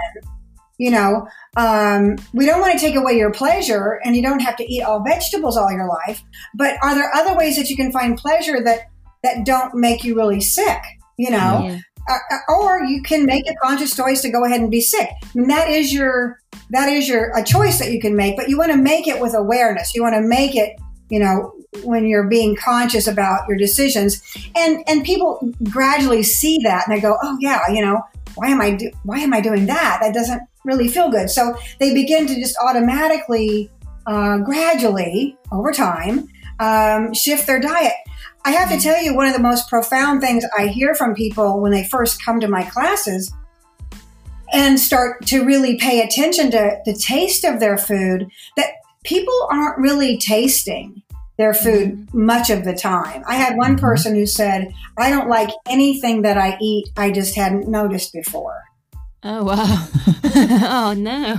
[0.79, 4.55] you know, um, we don't want to take away your pleasure and you don't have
[4.57, 6.23] to eat all vegetables all your life,
[6.55, 8.89] but are there other ways that you can find pleasure that,
[9.23, 10.81] that don't make you really sick?
[11.17, 11.79] You know, yeah.
[12.09, 15.09] Uh, uh, or you can make a conscious choice to go ahead and be sick.
[15.35, 18.57] And that is your that is your a choice that you can make, but you
[18.57, 19.93] want to make it with awareness.
[19.93, 24.21] You want to make it, you know, when you're being conscious about your decisions,
[24.55, 28.01] and and people gradually see that and they go, oh yeah, you know,
[28.35, 29.99] why am I do, why am I doing that?
[30.01, 31.29] That doesn't really feel good.
[31.29, 33.69] So they begin to just automatically,
[34.05, 36.27] uh, gradually over time,
[36.59, 37.93] um, shift their diet.
[38.47, 41.59] I have to tell you, one of the most profound things I hear from people
[41.59, 43.29] when they first come to my classes
[44.53, 48.69] and start to really pay attention to the taste of their food that
[49.03, 51.03] people aren't really tasting
[51.37, 52.25] their food mm-hmm.
[52.25, 53.21] much of the time.
[53.27, 53.85] I had one mm-hmm.
[53.85, 58.63] person who said, I don't like anything that I eat I just hadn't noticed before.
[59.23, 59.87] Oh, wow.
[60.23, 61.37] oh, no.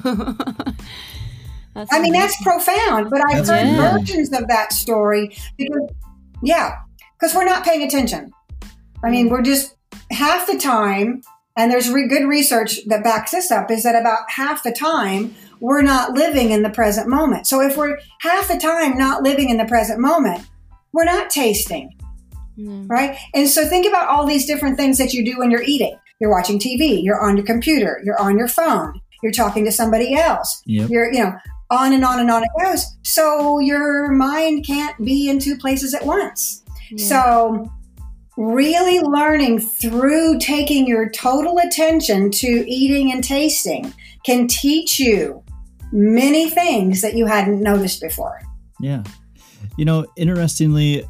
[1.90, 3.96] I mean, that's profound, but I've heard yeah.
[3.96, 5.88] versions of that story because,
[6.42, 6.74] yeah,
[7.18, 8.32] because we're not paying attention.
[9.02, 9.74] I mean, we're just
[10.10, 11.22] half the time,
[11.56, 15.34] and there's re- good research that backs this up, is that about half the time
[15.60, 17.46] we're not living in the present moment.
[17.46, 20.46] So if we're half the time not living in the present moment,
[20.92, 21.96] we're not tasting.
[22.58, 22.88] Mm.
[22.88, 23.16] Right.
[23.34, 25.96] And so think about all these different things that you do when you're eating.
[26.20, 30.14] You're watching TV, you're on your computer, you're on your phone, you're talking to somebody
[30.14, 30.62] else.
[30.66, 30.90] Yep.
[30.90, 31.32] You're, you know,
[31.70, 32.84] on and on and on it goes.
[33.04, 36.64] So your mind can't be in two places at once.
[36.96, 37.70] So,
[38.36, 43.92] really learning through taking your total attention to eating and tasting
[44.24, 45.42] can teach you
[45.92, 48.40] many things that you hadn't noticed before.
[48.80, 49.02] Yeah.
[49.76, 51.02] You know, interestingly,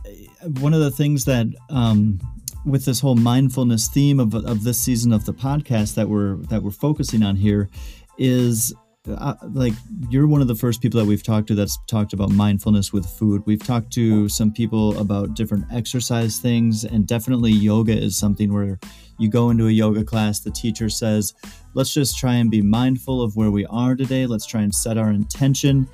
[0.61, 2.19] one of the things that um,
[2.65, 6.63] with this whole mindfulness theme of, of this season of the podcast that we're that
[6.63, 7.69] we're focusing on here
[8.17, 8.75] is
[9.09, 9.73] uh, like
[10.11, 13.07] you're one of the first people that we've talked to that's talked about mindfulness with
[13.07, 13.43] food.
[13.47, 18.79] We've talked to some people about different exercise things, and definitely yoga is something where
[19.19, 21.35] you go into a yoga class, the teacher says,
[21.75, 24.27] let's just try and be mindful of where we are today.
[24.27, 25.89] Let's try and set our intention.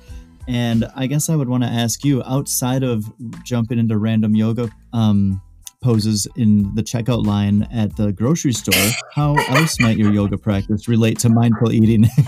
[0.47, 3.11] And I guess I would want to ask you outside of
[3.43, 5.41] jumping into random yoga um,
[5.85, 10.87] poses in the checkout line at the grocery store, how else might your yoga practice
[10.87, 12.05] relate to mindful eating?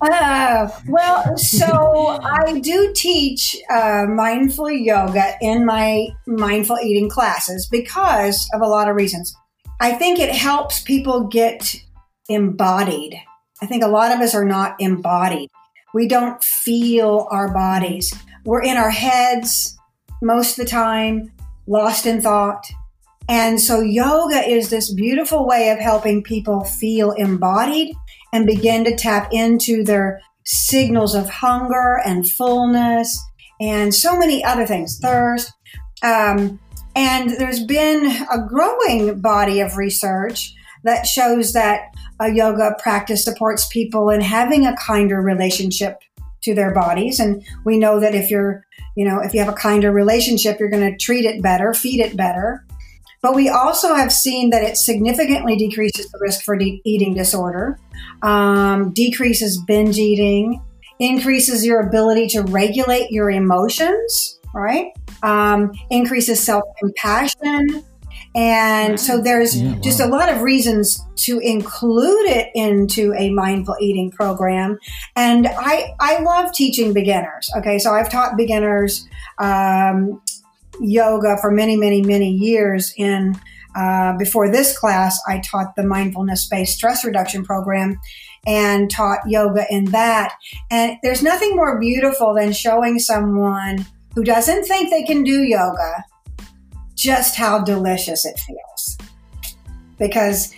[0.00, 8.48] uh, well, so I do teach uh, mindful yoga in my mindful eating classes because
[8.54, 9.36] of a lot of reasons.
[9.82, 11.76] I think it helps people get
[12.30, 13.20] embodied.
[13.60, 15.50] I think a lot of us are not embodied.
[15.92, 18.14] We don't feel our bodies.
[18.46, 19.78] We're in our heads
[20.24, 21.30] most of the time,
[21.66, 22.64] lost in thought.
[23.28, 27.94] And so yoga is this beautiful way of helping people feel embodied
[28.32, 33.18] and begin to tap into their signals of hunger and fullness
[33.60, 35.52] and so many other things, thirst.
[36.02, 36.58] Um,
[36.96, 40.52] and there's been a growing body of research
[40.84, 45.98] that shows that a yoga practice supports people in having a kinder relationship
[46.44, 47.20] to their bodies.
[47.20, 48.64] And we know that if you're
[48.96, 52.00] you know, if you have a kinder relationship, you're going to treat it better, feed
[52.00, 52.64] it better.
[53.22, 57.78] But we also have seen that it significantly decreases the risk for de- eating disorder,
[58.22, 60.62] um, decreases binge eating,
[60.98, 64.92] increases your ability to regulate your emotions, right?
[65.22, 67.82] Um, increases self compassion,
[68.34, 73.76] and so there's yeah, just a lot of reasons to include it into a mindful
[73.80, 74.78] eating program.
[75.14, 77.48] And I, I love teaching beginners.
[77.56, 77.78] Okay.
[77.78, 80.20] So I've taught beginners, um,
[80.80, 83.38] yoga for many, many, many years in,
[83.76, 88.00] uh, before this class, I taught the mindfulness based stress reduction program
[88.46, 90.34] and taught yoga in that.
[90.70, 96.04] And there's nothing more beautiful than showing someone who doesn't think they can do yoga
[96.94, 98.98] just how delicious it feels.
[99.98, 100.54] Because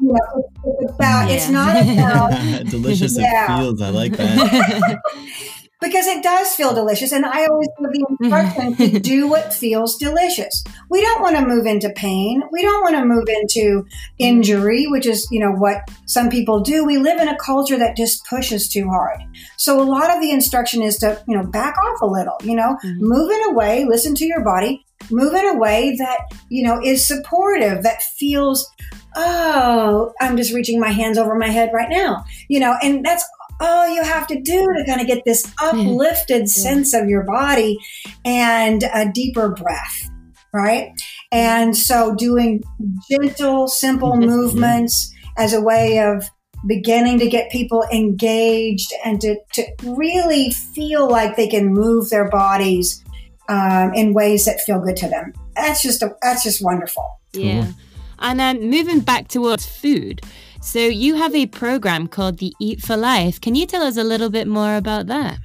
[0.00, 1.34] you know, it's, about yeah.
[1.34, 3.44] it's not about delicious yeah.
[3.44, 3.82] it feels.
[3.82, 5.00] I like that.
[5.80, 7.12] because it does feel delicious.
[7.12, 10.64] And I always give the instruction to do what feels delicious.
[10.88, 12.42] We don't want to move into pain.
[12.50, 13.86] We don't want to move into
[14.18, 16.84] injury, which is, you know, what some people do.
[16.84, 19.20] We live in a culture that just pushes too hard.
[19.58, 22.56] So a lot of the instruction is to, you know, back off a little, you
[22.56, 22.98] know, mm-hmm.
[22.98, 26.18] move in a way, listen to your body, move in a way that,
[26.48, 28.68] you know, is supportive, that feels,
[29.16, 33.24] oh, I'm just reaching my hands over my head right now, you know, and that's
[33.60, 36.46] all you have to do to kind of get this uplifted yeah.
[36.46, 37.78] sense of your body
[38.24, 40.10] and a deeper breath,
[40.52, 40.90] right?
[41.32, 42.62] And so doing
[43.10, 46.28] gentle, simple movements as a way of
[46.66, 52.28] beginning to get people engaged and to, to really feel like they can move their
[52.28, 53.04] bodies
[53.48, 55.32] um, in ways that feel good to them.
[55.54, 57.06] That's just a, that's just wonderful.
[57.32, 57.72] Yeah.
[58.18, 60.22] And then moving back towards food.
[60.62, 63.40] So you have a program called the Eat for Life.
[63.40, 65.38] Can you tell us a little bit more about that?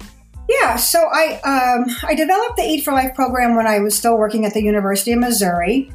[0.48, 4.18] Yeah, so I um, I developed the Eat for Life program when I was still
[4.18, 5.90] working at the University of Missouri,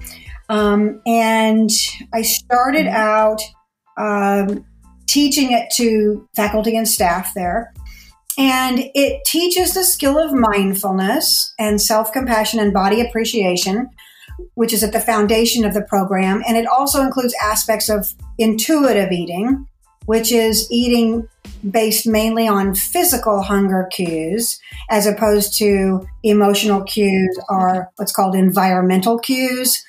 [0.49, 1.70] um, and
[2.14, 2.95] I started mm-hmm.
[2.95, 3.41] out
[3.97, 4.66] um,
[5.08, 7.74] teaching it to faculty and staff there.
[8.38, 13.89] And it teaches the skill of mindfulness and self compassion and body appreciation,
[14.53, 16.43] which is at the foundation of the program.
[16.47, 19.65] And it also includes aspects of intuitive eating,
[20.05, 21.27] which is eating
[21.69, 24.59] based mainly on physical hunger cues
[24.89, 29.83] as opposed to emotional cues or what's called environmental cues.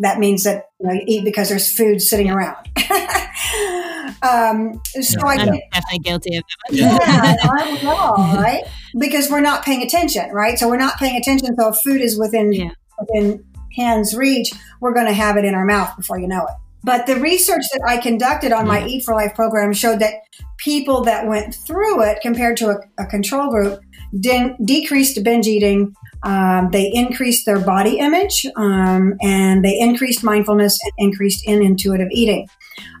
[0.00, 2.68] That means that you, know, you eat because there's food sitting around.
[4.22, 6.74] Um, so I am definitely guilty of that.
[6.74, 8.64] Yeah, we all, right?
[8.98, 10.58] Because we're not paying attention, right?
[10.58, 11.56] So we're not paying attention.
[11.58, 12.70] So if food is within yeah.
[13.00, 13.44] within
[13.76, 16.54] hands reach, we're going to have it in our mouth before you know it.
[16.84, 20.14] But the research that I conducted on my Eat for Life program showed that
[20.58, 23.80] people that went through it compared to a, a control group
[24.20, 25.94] de- decreased binge eating.
[26.22, 32.08] Um, they increased their body image um, and they increased mindfulness and increased in intuitive
[32.10, 32.48] eating.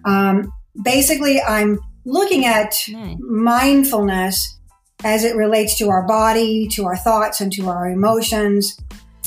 [0.04, 0.52] Um,
[0.82, 3.16] basically, I'm looking at nice.
[3.20, 4.58] mindfulness
[5.04, 8.78] as it relates to our body, to our thoughts, and to our emotions,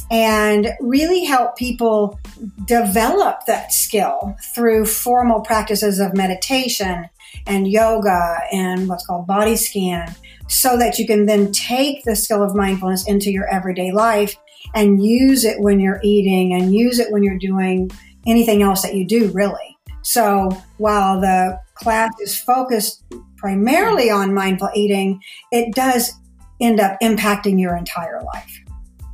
[0.10, 2.20] and really help people
[2.66, 7.08] develop that skill through formal practices of meditation
[7.46, 10.16] and yoga and what's called body scan
[10.48, 14.36] so that you can then take the skill of mindfulness into your everyday life
[14.74, 17.92] and use it when you're eating and use it when you're doing
[18.26, 19.69] anything else that you do really
[20.02, 23.04] so while the class is focused
[23.38, 25.22] primarily on mindful eating,
[25.52, 26.14] it does
[26.60, 28.60] end up impacting your entire life.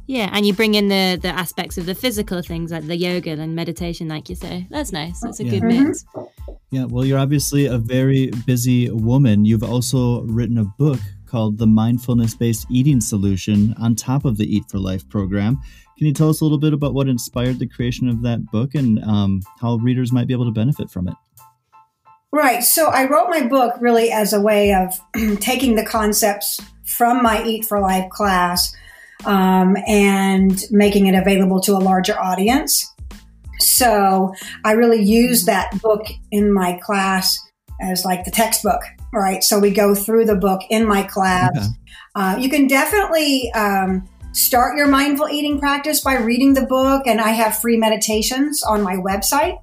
[0.07, 3.31] Yeah, and you bring in the the aspects of the physical things like the yoga
[3.31, 4.67] and meditation, like you say.
[4.69, 5.19] That's nice.
[5.19, 5.51] That's a yeah.
[5.51, 5.83] good mm-hmm.
[5.87, 6.05] mix.
[6.69, 9.45] Yeah, well, you're obviously a very busy woman.
[9.45, 10.99] You've also written a book
[11.35, 15.59] called The Mindfulness Based Eating Solution on top of the Eat for Life program.
[15.97, 18.73] Can you tell us a little bit about what inspired the creation of that book
[18.73, 21.13] and um, how readers might be able to benefit from it?
[22.31, 22.63] Right.
[22.63, 24.97] So I wrote my book really as a way of
[25.41, 28.73] taking the concepts from my Eat for Life class
[29.25, 32.89] um, and making it available to a larger audience.
[33.59, 34.33] So
[34.63, 37.37] I really use that book in my class
[37.81, 38.83] as like the textbook.
[39.15, 39.41] Right.
[39.41, 41.55] So we go through the book in my class.
[41.55, 41.67] Okay.
[42.15, 47.21] Uh, you can definitely um, start your mindful eating practice by reading the book, and
[47.21, 49.57] I have free meditations on my website.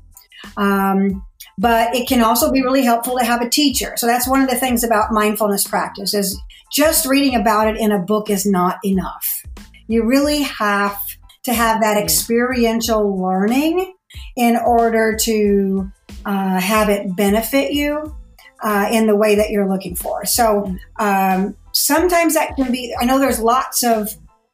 [0.57, 1.23] Um,
[1.59, 3.93] but it can also be really helpful to have a teacher.
[3.97, 6.41] So that's one of the things about mindfulness practice is
[6.73, 9.43] just reading about it in a book is not enough.
[9.87, 10.99] You really have
[11.45, 13.93] to have that experiential learning
[14.35, 15.93] in order to
[16.25, 18.17] uh, have it benefit you
[18.63, 20.25] uh, in the way that you're looking for.
[20.25, 22.95] So um, sometimes that can be.
[22.99, 24.11] I know there's lots of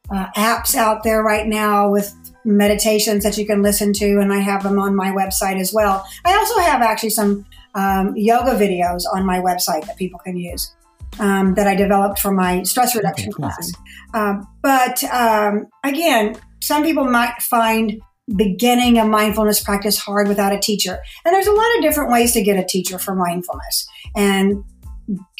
[0.09, 4.39] uh, apps out there right now with meditations that you can listen to, and I
[4.39, 6.05] have them on my website as well.
[6.25, 7.45] I also have actually some
[7.75, 10.73] um, yoga videos on my website that people can use
[11.19, 13.71] um, that I developed for my stress reduction class.
[14.13, 18.01] Um, but um, again, some people might find
[18.35, 20.99] beginning a mindfulness practice hard without a teacher.
[21.25, 23.87] And there's a lot of different ways to get a teacher for mindfulness.
[24.15, 24.63] And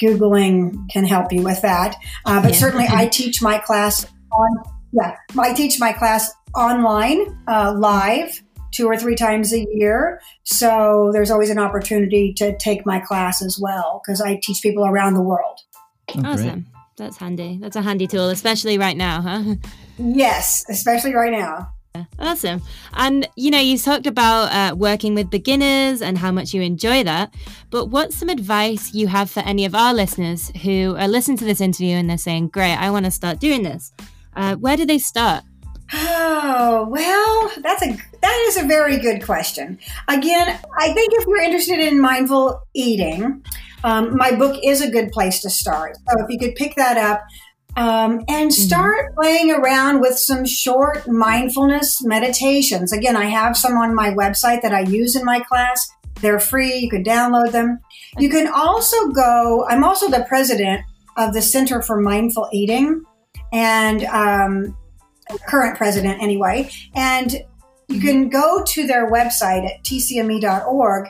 [0.01, 1.95] Googling can help you with that.
[2.25, 2.59] Uh, but yeah.
[2.59, 8.87] certainly, I teach my class on, yeah, I teach my class online, uh, live, two
[8.87, 10.21] or three times a year.
[10.43, 14.85] So there's always an opportunity to take my class as well because I teach people
[14.85, 15.59] around the world.
[16.15, 16.65] Oh, awesome.
[16.97, 17.57] That's handy.
[17.61, 19.55] That's a handy tool, especially right now, huh?
[20.01, 21.73] Yes, especially right now.
[22.17, 22.61] Awesome.
[22.93, 27.03] And you know, you talked about uh, working with beginners and how much you enjoy
[27.03, 27.33] that.
[27.69, 31.45] But what's some advice you have for any of our listeners who are listening to
[31.45, 33.93] this interview and they're saying, Great, I want to start doing this?
[34.35, 35.43] Uh, where do they start?
[35.91, 39.79] Oh, well, that's a that is a very good question.
[40.07, 43.43] Again, I think if you're interested in mindful eating,
[43.83, 45.95] um, my book is a good place to start.
[45.95, 47.21] So if you could pick that up,
[47.80, 48.61] um, and mm-hmm.
[48.61, 49.15] start mm-hmm.
[49.15, 52.91] playing around with some short mindfulness meditations.
[52.91, 55.89] Again, I have some on my website that I use in my class.
[56.19, 57.80] They're free, you can download them.
[58.17, 60.82] You can also go, I'm also the president
[61.15, 63.01] of the Center for Mindful Eating
[63.53, 64.77] and um,
[65.47, 66.69] current president anyway.
[66.95, 67.34] And
[67.88, 71.07] you can go to their website at tcme.org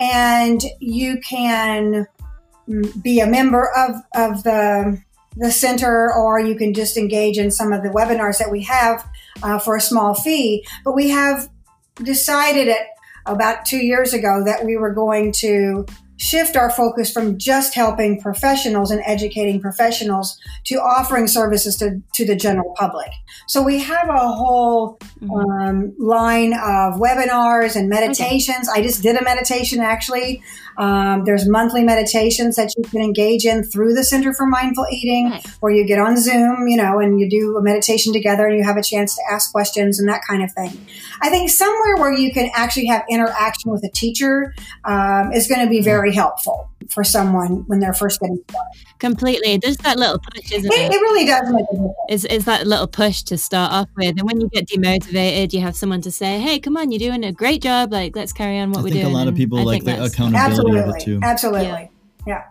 [0.00, 2.06] and you can
[2.68, 5.02] mm, be a member of, of the,
[5.36, 9.08] the center or you can just engage in some of the webinars that we have
[9.42, 10.64] uh, for a small fee.
[10.84, 11.48] But we have
[12.02, 12.86] decided it
[13.26, 15.86] about two years ago that we were going to
[16.20, 22.26] shift our focus from just helping professionals and educating professionals to offering services to, to
[22.26, 23.08] the general public.
[23.48, 25.30] So we have a whole mm-hmm.
[25.32, 28.68] um, line of webinars and meditations.
[28.68, 28.80] Okay.
[28.80, 30.42] I just did a meditation actually.
[30.76, 35.30] Um, there's monthly meditations that you can engage in through the Center for Mindful Eating,
[35.30, 35.56] nice.
[35.56, 38.64] where you get on Zoom, you know, and you do a meditation together and you
[38.64, 40.86] have a chance to ask questions and that kind of thing.
[41.22, 44.54] I think somewhere where you can actually have interaction with a teacher
[44.84, 45.84] um, is going to be mm-hmm.
[45.84, 48.98] very helpful for someone when they're first getting started.
[48.98, 49.58] Completely.
[49.58, 50.78] There's that little push, isn't it?
[50.78, 51.94] It, it really does make a difference.
[52.08, 54.18] It's, it's that little push to start off with.
[54.18, 57.24] And when you get demotivated, you have someone to say, hey, come on, you're doing
[57.24, 57.92] a great job.
[57.92, 59.06] Like, let's carry on what I we're doing.
[59.06, 61.20] a lot of people like the accountability absolutely, of it too.
[61.22, 61.68] Absolutely.
[61.68, 61.86] Yeah.
[62.26, 62.42] yeah.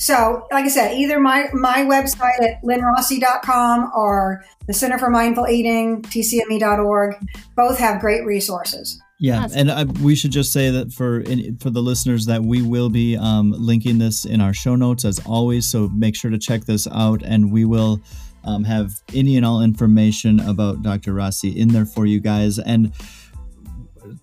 [0.00, 5.48] So, like I said, either my, my website at lynnrossi.com or the Center for Mindful
[5.48, 7.16] Eating, tcme.org,
[7.56, 9.02] both have great resources.
[9.20, 9.58] Yeah, awesome.
[9.58, 11.24] and I, we should just say that for
[11.60, 15.18] for the listeners that we will be um, linking this in our show notes as
[15.26, 15.66] always.
[15.66, 18.00] So make sure to check this out, and we will
[18.44, 21.14] um, have any and all information about Dr.
[21.14, 22.58] Rossi in there for you guys.
[22.58, 22.92] And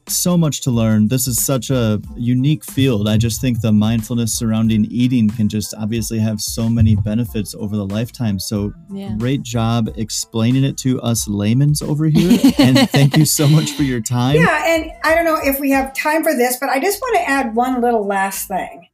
[0.08, 1.08] so much to learn.
[1.08, 3.08] This is such a unique field.
[3.08, 7.76] I just think the mindfulness surrounding eating can just obviously have so many benefits over
[7.76, 8.40] the lifetime.
[8.40, 9.16] So yeah.
[9.18, 12.40] great job explaining it to us laymen's over here.
[12.58, 14.36] and thank you so much for your time.
[14.36, 17.18] Yeah, and I don't know if we have time for this, but I just want
[17.18, 18.88] to add one little last thing.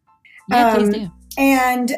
[0.49, 1.12] Yeah, um, please do.
[1.38, 1.97] And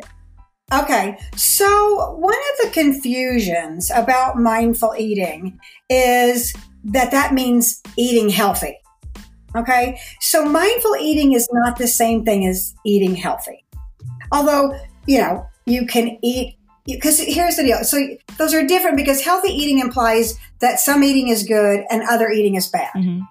[0.73, 6.51] Okay, so one of the confusions about mindful eating is
[6.85, 8.79] that that means eating healthy.
[9.55, 9.99] Okay.
[10.19, 13.63] So mindful eating is not the same thing as eating healthy.
[14.31, 17.83] Although, you know, you can eat because here's the deal.
[17.83, 17.97] So
[18.37, 22.55] those are different because healthy eating implies that some eating is good and other eating
[22.55, 22.91] is bad.
[22.95, 23.21] Mm-hmm.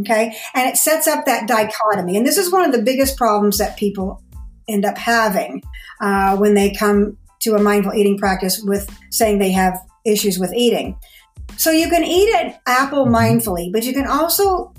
[0.00, 0.36] Okay.
[0.54, 2.16] And it sets up that dichotomy.
[2.16, 4.22] And this is one of the biggest problems that people
[4.68, 5.62] end up having
[6.00, 10.52] uh, when they come to a mindful eating practice with saying they have issues with
[10.54, 10.98] eating.
[11.56, 14.72] So you can eat an apple mindfully, but you can also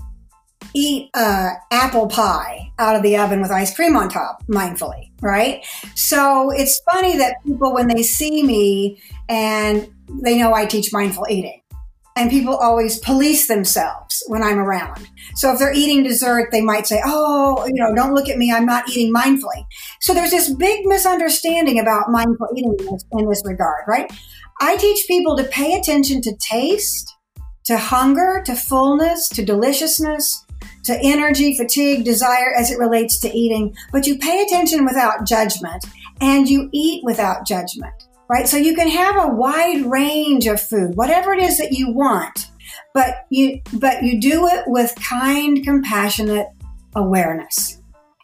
[0.73, 5.65] eat uh, apple pie out of the oven with ice cream on top mindfully, right?
[5.95, 9.89] So it's funny that people, when they see me and
[10.23, 11.61] they know I teach mindful eating,
[12.15, 15.07] and people always police themselves when I'm around.
[15.35, 18.51] So if they're eating dessert, they might say, Oh, you know, don't look at me.
[18.51, 19.63] I'm not eating mindfully.
[20.01, 24.11] So there's this big misunderstanding about mindful eating in this, in this regard, right?
[24.59, 27.15] I teach people to pay attention to taste,
[27.65, 30.45] to hunger, to fullness, to deliciousness,
[30.89, 35.85] to energy, fatigue, desire as it relates to eating, but you pay attention without judgment
[36.19, 37.93] and you eat without judgment,
[38.27, 38.47] right?
[38.47, 42.47] So you can have a wide range of food, whatever it is that you want,
[42.95, 46.47] but you, but you do it with kind, compassionate
[46.95, 47.79] awareness.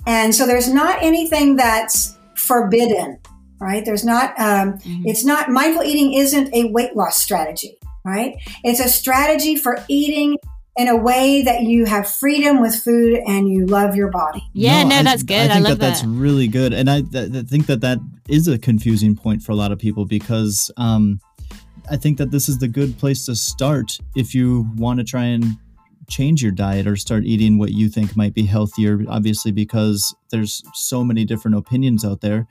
[0.08, 3.20] And so there's not anything that's forbidden,
[3.60, 3.86] right?
[3.86, 5.08] There's not, um, mm-hmm.
[5.08, 8.36] it's not, mindful eating isn't a weight loss strategy, right?
[8.64, 10.40] It's a strategy for eating
[10.78, 14.44] in a way that you have freedom with food and you love your body.
[14.54, 15.50] Yeah, no, no that's good.
[15.50, 18.00] I think I that, that, that's really good, and I, th- I, think that that
[18.28, 21.20] is a confusing point for a lot of people because um,
[21.90, 25.24] I think that this is the good place to start if you want to try
[25.24, 25.58] and
[26.08, 29.04] change your diet or start eating what you think might be healthier.
[29.08, 32.48] Obviously, because there's so many different opinions out there.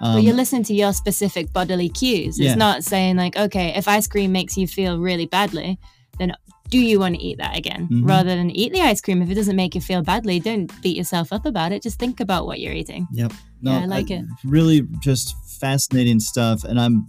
[0.00, 2.38] Um, but you're listening to your specific bodily cues.
[2.38, 2.54] It's yeah.
[2.54, 5.78] not saying like, okay, if ice cream makes you feel really badly,
[6.18, 6.34] then
[6.68, 7.88] do you want to eat that again?
[7.88, 8.06] Mm-hmm.
[8.06, 10.96] rather than eat the ice cream if it doesn't make you feel badly don't beat
[10.96, 11.82] yourself up about it.
[11.82, 13.06] Just think about what you're eating.
[13.12, 13.32] Yep.
[13.62, 14.24] No, yeah, i like I, it.
[14.44, 17.06] really just fascinating stuff and i'm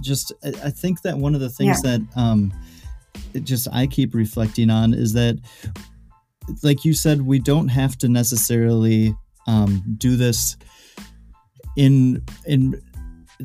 [0.00, 1.98] just i think that one of the things yeah.
[1.98, 2.52] that um
[3.34, 5.36] it just i keep reflecting on is that
[6.62, 9.14] like you said we don't have to necessarily
[9.46, 10.56] um do this
[11.76, 12.80] in in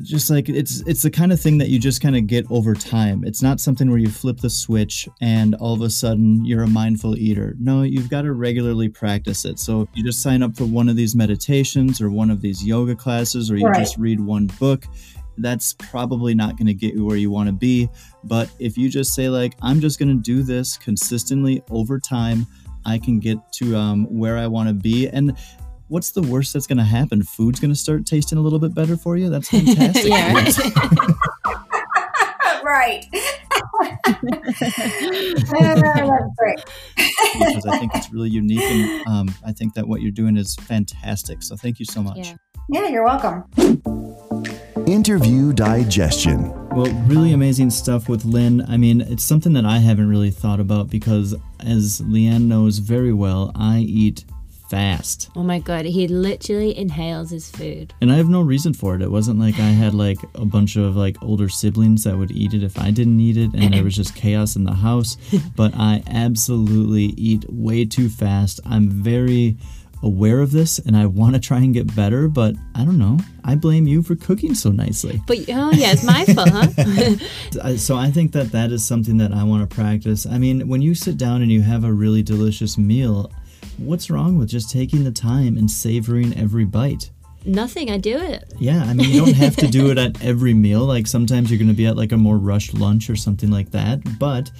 [0.02, 2.74] just like it's it's the kind of thing that you just kind of get over
[2.74, 3.24] time.
[3.24, 6.68] It's not something where you flip the switch and all of a sudden you're a
[6.68, 7.54] mindful eater.
[7.60, 9.58] No, you've got to regularly practice it.
[9.58, 12.64] So if you just sign up for one of these meditations or one of these
[12.64, 13.78] yoga classes or you right.
[13.78, 14.84] just read one book,
[15.38, 17.88] that's probably not going to get you where you want to be.
[18.24, 22.46] But if you just say like I'm just going to do this consistently over time,
[22.84, 25.36] I can get to um, where I want to be and
[25.94, 27.22] what's the worst that's going to happen?
[27.22, 29.30] Food's going to start tasting a little bit better for you.
[29.30, 30.06] That's fantastic.
[30.06, 30.32] yeah,
[32.64, 33.06] right.
[33.06, 33.06] right.
[35.54, 35.82] That's
[36.36, 36.64] great.
[36.96, 40.56] because I think it's really unique, and um, I think that what you're doing is
[40.56, 41.42] fantastic.
[41.42, 42.18] So thank you so much.
[42.18, 42.34] Yeah.
[42.70, 43.44] Yeah, you're welcome.
[44.86, 46.50] Interview digestion.
[46.70, 48.64] Well, really amazing stuff with Lynn.
[48.68, 53.12] I mean, it's something that I haven't really thought about because, as Leanne knows very
[53.12, 54.24] well, I eat
[54.74, 55.30] fast.
[55.36, 57.94] Oh my god, he literally inhales his food.
[58.00, 59.02] And I have no reason for it.
[59.02, 62.54] It wasn't like I had like a bunch of like older siblings that would eat
[62.54, 65.16] it if I didn't eat it and there was just chaos in the house.
[65.56, 68.58] But I absolutely eat way too fast.
[68.66, 69.56] I'm very
[70.02, 73.18] aware of this and I want to try and get better, but I don't know.
[73.44, 75.22] I blame you for cooking so nicely.
[75.28, 77.76] But oh yeah, it's my fault, huh?
[77.76, 80.26] So I think that that is something that I want to practice.
[80.26, 83.30] I mean, when you sit down and you have a really delicious meal,
[83.78, 87.10] what's wrong with just taking the time and savoring every bite?
[87.46, 87.90] Nothing.
[87.90, 88.54] I do it.
[88.58, 90.80] Yeah, I mean, you don't have to do it at every meal.
[90.84, 93.70] Like sometimes you're going to be at like a more rushed lunch or something like
[93.72, 94.18] that.
[94.18, 94.50] But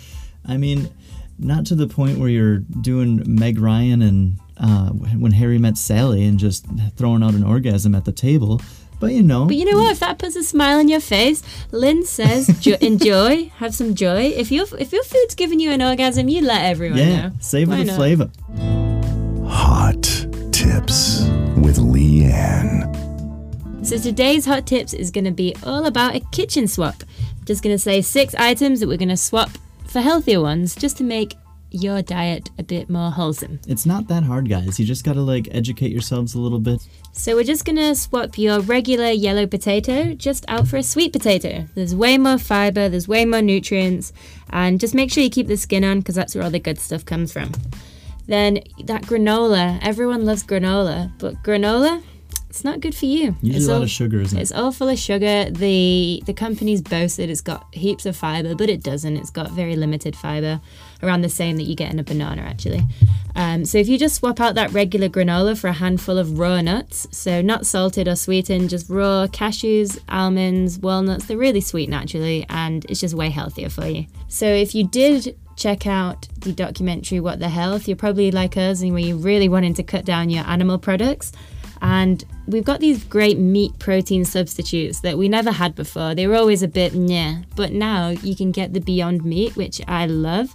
[0.47, 0.91] I mean,
[1.39, 6.25] not to the point where you're doing Meg Ryan and uh, when Harry met Sally
[6.25, 8.61] and just throwing out an orgasm at the table.
[9.01, 9.93] But you know, But you know what?
[9.93, 11.43] If that puts a smile on your face,
[11.73, 15.83] Lynn says, jo- "Enjoy, have some joy." If your if your food's giving you an
[15.83, 17.33] orgasm, you let everyone yeah, know.
[17.41, 17.97] savor Why the not?
[17.97, 18.31] flavor.
[19.57, 20.03] Hot
[20.51, 21.21] tips
[21.57, 22.85] with Leanne.
[23.87, 27.05] So today's hot tips is going to be all about a kitchen swap.
[27.45, 29.51] Just going to say six items that we're going to swap
[29.87, 31.37] for healthier ones, just to make
[31.71, 33.61] your diet a bit more wholesome.
[33.67, 34.79] It's not that hard, guys.
[34.79, 36.87] You just got to like educate yourselves a little bit.
[37.13, 41.67] So we're just gonna swap your regular yellow potato just out for a sweet potato.
[41.77, 44.13] There's way more fiber, there's way more nutrients,
[44.51, 46.81] and just make sure you keep the skin on because that's where all the good
[46.81, 47.53] stuff comes from.
[48.27, 52.03] Then that granola, everyone loves granola, but granola,
[52.55, 53.35] it's not good for you.
[53.43, 54.41] Usually it's a lot all, of sugar, isn't it?
[54.41, 55.51] It's all full of sugar.
[55.51, 59.17] The the company's boasted it's got heaps of fiber, but it doesn't.
[59.17, 60.61] It's got very limited fiber,
[61.03, 62.83] around the same that you get in a banana actually.
[63.35, 66.61] Um, so if you just swap out that regular granola for a handful of raw
[66.61, 72.47] nuts, so not salted or sweetened, just raw cashews, almonds, walnuts, they're really sweet naturally,
[72.49, 74.07] and it's just way healthier for you.
[74.29, 78.81] So if you did check out the documentary What the Health, you're probably like us
[78.81, 81.33] and where you're really wanting to cut down your animal products.
[81.83, 86.15] And we've got these great meat protein substitutes that we never had before.
[86.15, 89.81] They were always a bit nah, but now you can get the Beyond Meat, which
[89.87, 90.55] I love.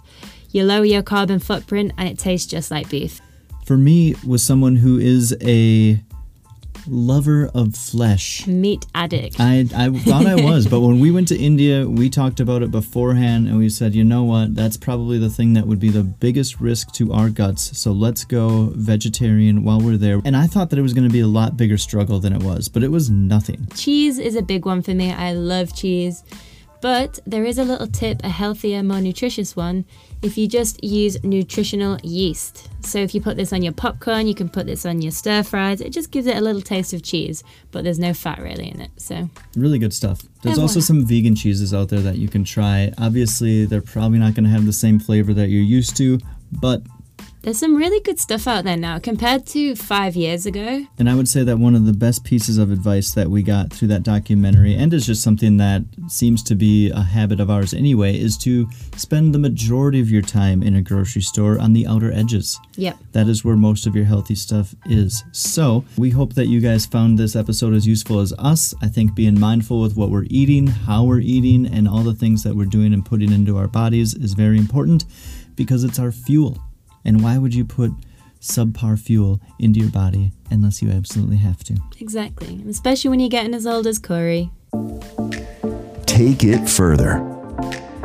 [0.50, 3.20] You lower your carbon footprint and it tastes just like beef.
[3.64, 6.02] For me, was someone who is a
[6.86, 8.46] lover of flesh.
[8.46, 9.36] Meat addict.
[9.38, 12.70] I, I thought I was, but when we went to India, we talked about it
[12.70, 16.02] beforehand and we said, you know what, that's probably the thing that would be the
[16.02, 17.78] biggest risk to our guts.
[17.78, 20.20] So let's go vegetarian while we're there.
[20.24, 22.42] And I thought that it was going to be a lot bigger struggle than it
[22.42, 23.66] was, but it was nothing.
[23.74, 25.12] Cheese is a big one for me.
[25.12, 26.24] I love cheese.
[26.80, 29.84] But there is a little tip, a healthier, more nutritious one,
[30.22, 32.68] if you just use nutritional yeast.
[32.84, 35.42] So if you put this on your popcorn, you can put this on your stir
[35.42, 35.80] fries.
[35.80, 38.80] It just gives it a little taste of cheese, but there's no fat really in
[38.80, 38.90] it.
[38.96, 40.22] So Really good stuff.
[40.42, 42.92] There's Yeah, also some vegan cheeses out there that you can try.
[42.96, 46.18] Obviously, they're probably not going to have the same flavor that you're used to,
[46.50, 46.82] but
[47.42, 50.86] there's some really good stuff out there now compared to five years ago.
[50.98, 53.72] And I would say that one of the best pieces of advice that we got
[53.72, 57.72] through that documentary, and is just something that seems to be a habit of ours
[57.72, 61.86] anyway, is to spend the majority of your time in a grocery store on the
[61.86, 62.58] outer edges.
[62.76, 62.98] Yep.
[63.12, 65.24] That is where most of your healthy stuff is.
[65.32, 68.74] So, we hope that you guys found this episode as useful as us.
[68.82, 72.42] I think being mindful with what we're eating, how we're eating, and all the things
[72.42, 75.06] that we're doing and putting into our bodies is very important
[75.56, 76.58] because it's our fuel.
[77.04, 77.92] And why would you put
[78.40, 81.76] subpar fuel into your body unless you absolutely have to?
[82.00, 82.54] Exactly.
[82.54, 84.50] And especially when you're getting as old as Corey.
[86.06, 87.26] Take it further.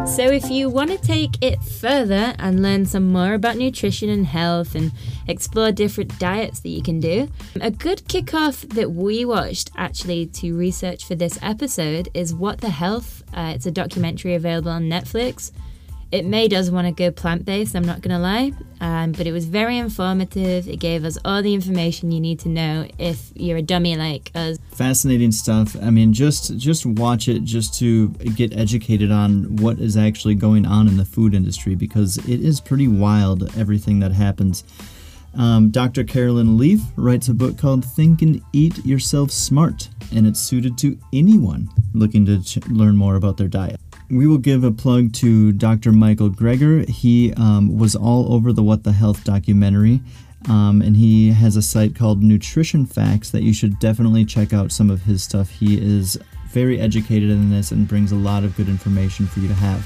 [0.06, 4.28] So, if you want to take it further and learn some more about nutrition and
[4.28, 4.92] health and
[5.28, 7.28] explore different diets that you can do,
[7.60, 12.70] a good kickoff that we watched actually to research for this episode is What the
[12.70, 13.24] Health.
[13.34, 15.52] Uh, it's a documentary available on Netflix.
[16.16, 19.28] It made us want to go plant based, I'm not going to lie, um, but
[19.28, 20.66] it was very informative.
[20.66, 24.32] It gave us all the information you need to know if you're a dummy like
[24.34, 24.58] us.
[24.72, 25.76] fascinating stuff.
[25.84, 30.66] I mean, just just watch it just to get educated on what is actually going
[30.66, 34.64] on in the food industry because it is pretty wild everything that happens.
[35.38, 36.06] Um, Dr.
[36.06, 40.98] Caroline Leaf writes a book called Think and Eat Yourself Smart, and it's suited to
[41.12, 43.82] anyone looking to ch- learn more about their diet.
[44.10, 45.92] We will give a plug to Dr.
[45.92, 46.88] Michael Greger.
[46.88, 50.02] He um, was all over the What the Health documentary.
[50.48, 54.72] Um, and he has a site called Nutrition Facts that you should definitely check out
[54.72, 55.50] some of his stuff.
[55.50, 59.48] He is very educated in this and brings a lot of good information for you
[59.48, 59.84] to have.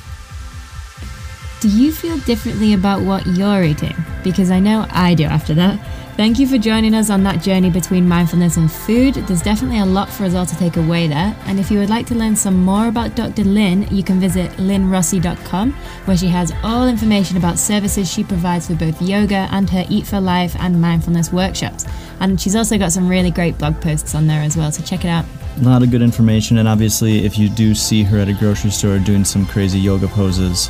[1.62, 3.96] Do you feel differently about what you're eating?
[4.24, 5.78] Because I know I do after that.
[6.20, 9.14] Thank you for joining us on that journey between mindfulness and food.
[9.14, 11.34] There's definitely a lot for us all to take away there.
[11.46, 13.46] And if you would like to learn some more about Dr.
[13.46, 18.76] Lynn, you can visit lynnrossi.com, where she has all information about services she provides for
[18.76, 21.86] both yoga and her Eat for Life and mindfulness workshops.
[22.20, 25.06] And she's also got some really great blog posts on there as well, so check
[25.06, 25.24] it out.
[25.62, 28.72] A lot of good information, and obviously, if you do see her at a grocery
[28.72, 30.70] store doing some crazy yoga poses,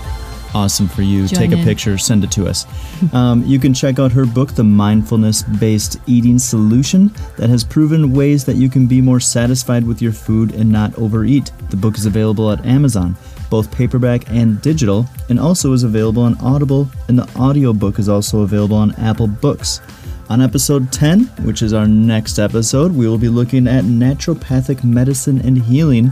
[0.54, 1.28] awesome for you.
[1.28, 2.66] Join Take a picture, send it to us.
[3.14, 8.14] um, you can check out her book, The Mindfulness Based Eating Solution, that has proven
[8.14, 11.52] ways that you can be more satisfied with your food and not overeat.
[11.70, 13.16] The book is available at Amazon,
[13.50, 18.42] both paperback and digital, and also is available on Audible, and the audiobook is also
[18.42, 19.82] available on Apple Books.
[20.30, 25.42] On episode 10, which is our next episode, we will be looking at naturopathic medicine
[25.42, 26.12] and healing.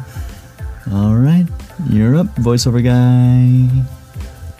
[0.91, 1.45] All right,
[1.89, 3.96] you're up, voiceover guy.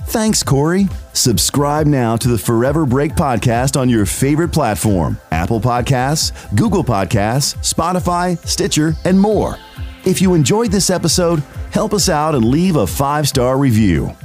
[0.07, 0.87] Thanks, Corey.
[1.11, 7.55] Subscribe now to the Forever Break podcast on your favorite platform Apple Podcasts, Google Podcasts,
[7.57, 9.57] Spotify, Stitcher, and more.
[10.05, 14.15] If you enjoyed this episode, help us out and leave a five star review.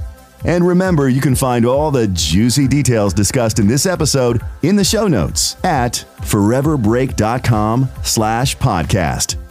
[0.44, 4.84] And remember, you can find all the juicy details discussed in this episode in the
[4.84, 9.41] show notes at foreverbreak.com slash podcast.